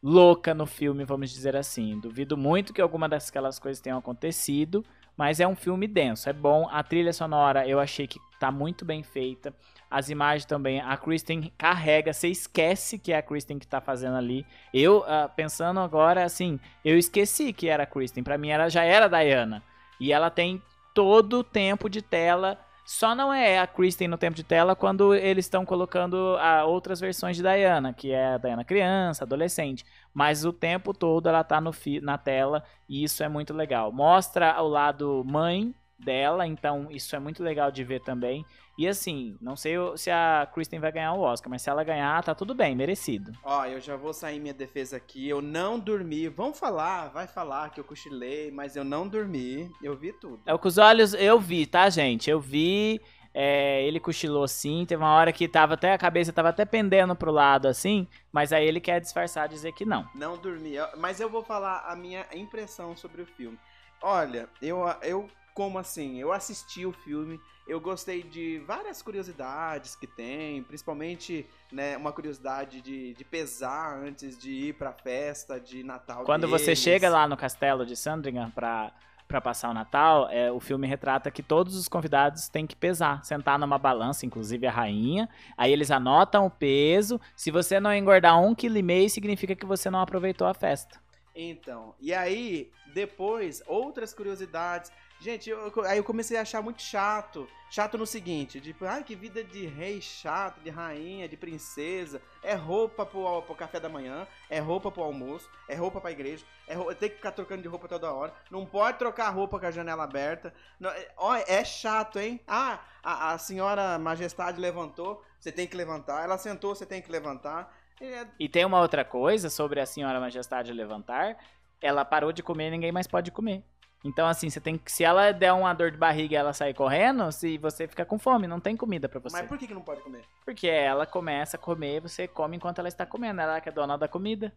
[0.00, 1.98] louca no filme, vamos dizer assim.
[1.98, 4.84] Duvido muito que alguma daquelas coisas tenham acontecido,
[5.16, 6.68] mas é um filme denso, é bom.
[6.70, 9.52] A trilha sonora eu achei que tá muito bem feita.
[9.92, 14.16] As imagens também, a Kristen carrega, você esquece que é a Kristen que tá fazendo
[14.16, 14.46] ali.
[14.72, 18.24] Eu, ah, pensando agora, assim, eu esqueci que era a Kristen.
[18.24, 19.62] Pra mim, ela já era a Diana.
[20.00, 20.62] E ela tem
[20.94, 22.58] todo o tempo de tela.
[22.86, 26.98] Só não é a Kristen no tempo de tela quando eles estão colocando ah, outras
[26.98, 29.84] versões de Diana, que é a Diana criança, adolescente.
[30.14, 33.92] Mas o tempo todo ela tá no na tela e isso é muito legal.
[33.92, 38.44] Mostra o lado mãe dela, então isso é muito legal de ver também.
[38.78, 42.24] E assim, não sei se a Kristen vai ganhar o Oscar, mas se ela ganhar,
[42.24, 43.32] tá tudo bem, merecido.
[43.44, 45.28] Ó, eu já vou sair minha defesa aqui.
[45.28, 46.28] Eu não dormi.
[46.28, 49.70] Vão falar, vai falar que eu cochilei, mas eu não dormi.
[49.82, 50.40] Eu vi tudo.
[50.46, 52.30] É o que os olhos eu vi, tá, gente?
[52.30, 53.00] Eu vi.
[53.34, 54.84] é, ele cochilou sim.
[54.86, 58.52] Teve uma hora que tava até a cabeça tava até pendendo pro lado assim, mas
[58.52, 60.06] aí ele quer disfarçar dizer que não.
[60.14, 60.74] Não dormi.
[60.98, 63.58] Mas eu vou falar a minha impressão sobre o filme.
[64.02, 66.18] Olha, eu, eu como assim?
[66.18, 72.80] Eu assisti o filme, eu gostei de várias curiosidades que tem, principalmente, né, uma curiosidade
[72.80, 76.24] de, de pesar antes de ir pra festa de Natal.
[76.24, 76.78] Quando você deles.
[76.78, 78.92] chega lá no castelo de Sandringham pra,
[79.28, 83.24] pra passar o Natal, é, o filme retrata que todos os convidados têm que pesar,
[83.24, 85.28] sentar numa balança, inclusive a rainha.
[85.56, 87.20] Aí eles anotam o peso.
[87.36, 91.00] Se você não engordar um quilo e meio, significa que você não aproveitou a festa.
[91.34, 94.92] Então, e aí, depois, outras curiosidades.
[95.22, 97.48] Gente, eu- aí eu comecei a achar muito chato.
[97.70, 102.20] Chato no seguinte, tipo, ai, que vida de rei chato, de rainha, de princesa.
[102.42, 106.44] É roupa pro, pro café da manhã, é roupa pro almoço, é roupa pra igreja,
[106.66, 108.34] é roupa, tem que ficar trocando de roupa toda hora.
[108.50, 110.52] Não pode trocar roupa com a janela aberta.
[110.78, 112.40] Não, é, é chato, hein?
[112.46, 116.24] Ah, a, a senhora majestade levantou, você tem que levantar.
[116.24, 117.72] Ela sentou, você tem que levantar.
[118.00, 121.38] É, E tem uma outra coisa sobre a senhora majestade levantar.
[121.80, 123.62] Ela parou de comer, ninguém mais pode comer.
[124.04, 124.90] Então, assim, você tem que.
[124.90, 128.18] Se ela der uma dor de barriga e ela sair correndo, se você fica com
[128.18, 129.36] fome, não tem comida pra você.
[129.36, 130.22] mas por que, que não pode comer?
[130.44, 133.40] Porque ela começa a comer, você come enquanto ela está comendo.
[133.40, 134.52] Ela que é dona da comida.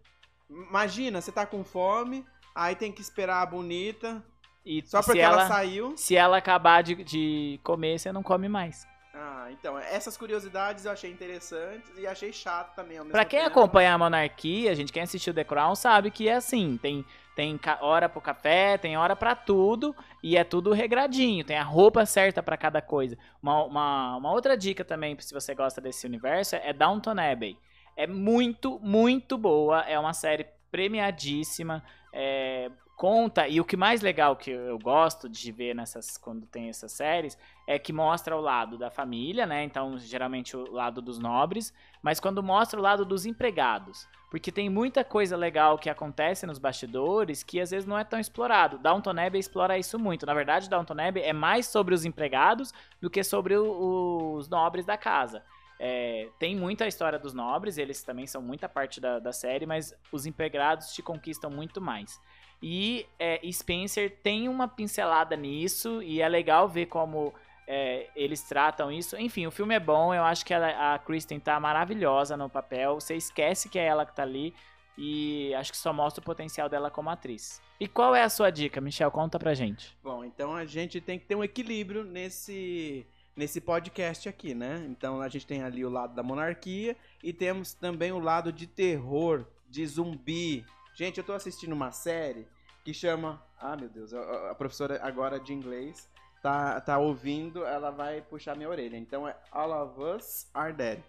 [0.50, 4.24] Imagina, você tá com fome, aí tem que esperar a bonita,
[4.66, 5.94] E só porque ela, ela, saiu.
[5.96, 8.88] se ela acabar de, de comer, você não come mais.
[9.18, 13.40] Ah, então, essas curiosidades eu achei interessantes e achei chato também ao mesmo Pra quem
[13.40, 13.52] tempo.
[13.52, 18.08] acompanha a monarquia, gente, quem assistiu The Crown sabe que é assim, tem tem hora
[18.08, 22.56] pro café, tem hora pra tudo e é tudo regradinho, tem a roupa certa pra
[22.56, 23.18] cada coisa.
[23.44, 27.58] Uma, uma, uma outra dica também, se você gosta desse universo, é Downton Abbey.
[27.98, 34.36] É muito, muito boa, é uma série premiadíssima, é, conta, e o que mais legal
[34.36, 38.78] que eu gosto de ver nessas, quando tem essas séries, é que mostra o lado
[38.78, 43.26] da família, né, então geralmente o lado dos nobres, mas quando mostra o lado dos
[43.26, 44.08] empregados.
[44.32, 48.20] Porque tem muita coisa legal que acontece nos bastidores que às vezes não é tão
[48.20, 48.78] explorado.
[48.78, 50.26] Downton Abbey explora isso muito.
[50.26, 54.86] Na verdade, Downton Abbey é mais sobre os empregados do que sobre o- os nobres
[54.86, 55.42] da casa.
[55.80, 59.94] É, tem muita história dos nobres, eles também são muita parte da, da série, mas
[60.12, 62.20] os empregados te conquistam muito mais.
[62.62, 67.34] E é, Spencer tem uma pincelada nisso, e é legal ver como
[67.68, 69.18] é, eles tratam isso.
[69.18, 72.96] Enfim, o filme é bom, eu acho que ela- a Kristen tá maravilhosa no papel.
[72.96, 74.54] Você esquece que é ela que tá ali.
[74.98, 77.62] E acho que só mostra o potencial dela como atriz.
[77.80, 79.12] E qual é a sua dica, Michel?
[79.12, 79.94] Conta pra gente.
[80.02, 84.86] Bom, então a gente tem que ter um equilíbrio nesse nesse podcast aqui, né?
[84.90, 88.66] Então a gente tem ali o lado da monarquia e temos também o lado de
[88.66, 90.66] terror, de zumbi.
[90.96, 92.48] Gente, eu tô assistindo uma série
[92.84, 93.42] que chama.
[93.60, 96.10] Ah, meu Deus, a, a professora agora de inglês
[96.42, 98.98] tá, tá ouvindo, ela vai puxar minha orelha.
[98.98, 101.00] Então é All of Us Are Dead.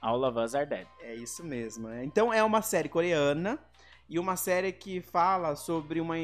[0.00, 0.86] All of Us Are Dead.
[1.00, 1.88] É isso mesmo.
[1.88, 2.04] né?
[2.04, 3.58] Então é uma série coreana
[4.08, 6.14] e uma série que fala sobre uma,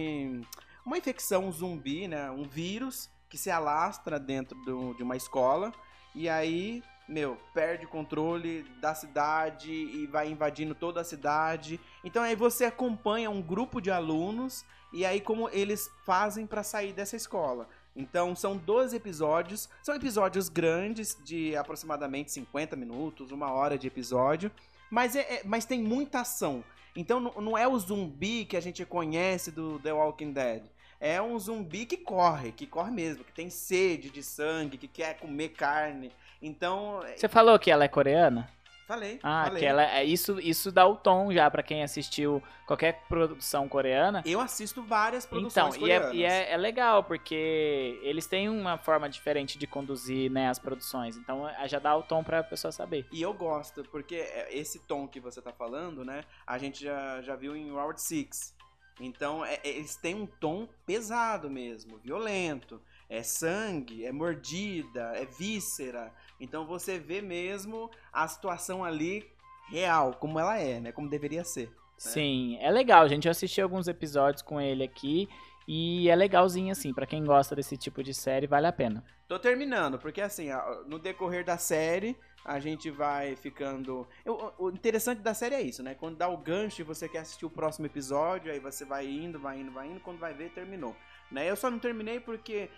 [0.84, 2.30] uma infecção zumbi, né?
[2.30, 5.72] Um vírus que se alastra dentro do- de uma escola
[6.14, 11.78] e aí, meu, perde o controle da cidade e vai invadindo toda a cidade.
[12.02, 16.92] Então aí você acompanha um grupo de alunos e aí como eles fazem para sair
[16.92, 17.68] dessa escola.
[17.96, 24.50] Então são 12 episódios, são episódios grandes de aproximadamente 50 minutos, uma hora de episódio,
[24.90, 26.64] mas, é, é- mas tem muita ação.
[26.96, 30.62] Então não, é o zumbi que a gente conhece do The Walking Dead.
[31.06, 35.18] É um zumbi que corre, que corre mesmo, que tem sede de sangue, que quer
[35.18, 36.10] comer carne.
[36.40, 38.48] Então, é- Você falou que ela é coreana?
[38.86, 39.18] falei.
[39.22, 39.60] Ah, falei.
[39.60, 44.22] que ela é isso, isso dá o tom já pra quem assistiu qualquer produção coreana.
[44.26, 46.10] Eu assisto várias Então, produções e, coreanas.
[46.10, 50.58] é, e é, é legal, porque eles têm uma forma diferente de conduzir né, as
[50.58, 51.16] produções.
[51.16, 53.06] Então é, já dá o tom pra pessoa saber.
[53.10, 56.22] E eu gosto, porque é- esse tom que você tá falando, né?
[56.46, 58.54] A gente já, já viu em Round Six.
[59.00, 62.80] Então, é- é- eles têm um tom pesado mesmo, violento.
[63.08, 66.12] É sangue, é mordida, é víscera.
[66.40, 69.28] Então você vê mesmo a situação ali
[69.68, 70.92] real, como ela é, né?
[70.92, 71.70] Como deveria ser.
[71.96, 73.26] Sim, é legal, gente.
[73.26, 75.28] Eu assisti alguns episódios com ele aqui.
[75.66, 76.92] E é legalzinho, assim.
[76.92, 79.02] Pra quem gosta desse tipo de série, vale a pena.
[79.26, 80.48] Tô terminando, porque assim,
[80.86, 84.06] no decorrer da série, a gente vai ficando.
[84.24, 85.94] Eu- o interessante da série é isso, né?
[85.94, 89.38] Quando dá o gancho e você quer assistir o próximo episódio, aí você vai indo,
[89.38, 90.94] vai indo, vai indo, quando vai ver, terminou.
[91.30, 91.48] Né?
[91.50, 92.68] Eu só não terminei porque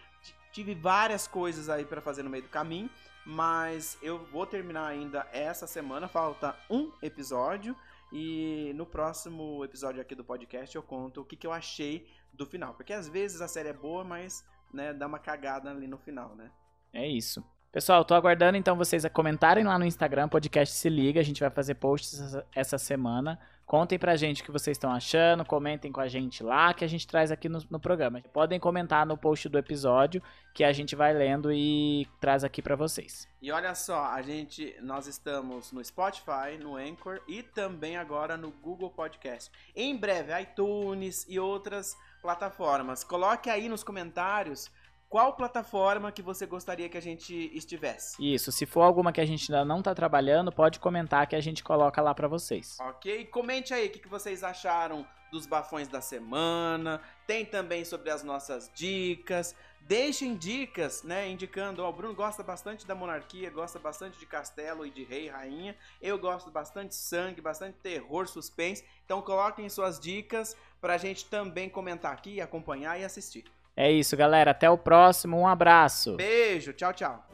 [0.52, 2.88] tive várias coisas aí pra fazer no meio do caminho,
[3.24, 7.76] mas eu vou terminar ainda essa semana, falta um episódio.
[8.12, 12.46] E no próximo episódio aqui do podcast eu conto o que, que eu achei do
[12.46, 12.72] final.
[12.74, 16.36] Porque às vezes a série é boa, mas né, dá uma cagada ali no final,
[16.36, 16.52] né?
[16.92, 17.44] É isso.
[17.72, 21.40] Pessoal, tô aguardando então vocês a comentarem lá no Instagram, podcast se liga, a gente
[21.40, 22.20] vai fazer posts
[22.54, 23.38] essa- semana.
[23.66, 26.88] Contem pra gente o que vocês estão achando, comentem com a gente lá, que a
[26.88, 28.22] gente traz aqui no, no programa.
[28.32, 30.22] Podem comentar no post do episódio,
[30.54, 33.26] que a gente vai lendo e traz aqui pra vocês.
[33.42, 38.52] E olha só, a gente, nós estamos no Spotify, no Anchor e também agora no
[38.52, 39.50] Google Podcast.
[39.74, 43.02] Em breve, iTunes e outras plataformas.
[43.02, 44.70] Coloque aí nos comentários
[45.08, 48.16] qual plataforma que você gostaria que a gente estivesse.
[48.18, 51.40] Isso, se for alguma que a gente ainda não tá trabalhando, pode comentar que a
[51.40, 52.76] gente coloca lá pra vocês.
[52.80, 53.26] Ok?
[53.26, 57.00] Comente aí o que que vocês acharam dos bafões da semana.
[57.26, 59.54] Tem também sobre as nossas dicas.
[59.80, 61.28] Deixem dicas, né?
[61.28, 65.26] Indicando, ó, o Bruno gosta bastante da monarquia, gosta bastante de castelo e de rei
[65.26, 65.76] e rainha.
[66.02, 68.84] Eu gosto bastante de sangue, bastante terror, suspense.
[69.04, 73.44] Então coloquem suas dicas pra gente também comentar aqui, acompanhar e assistir.
[73.76, 74.52] É isso, galera.
[74.52, 75.38] Até o próximo.
[75.38, 76.16] Um abraço.
[76.16, 76.72] Beijo.
[76.72, 77.26] Tchau, tchau.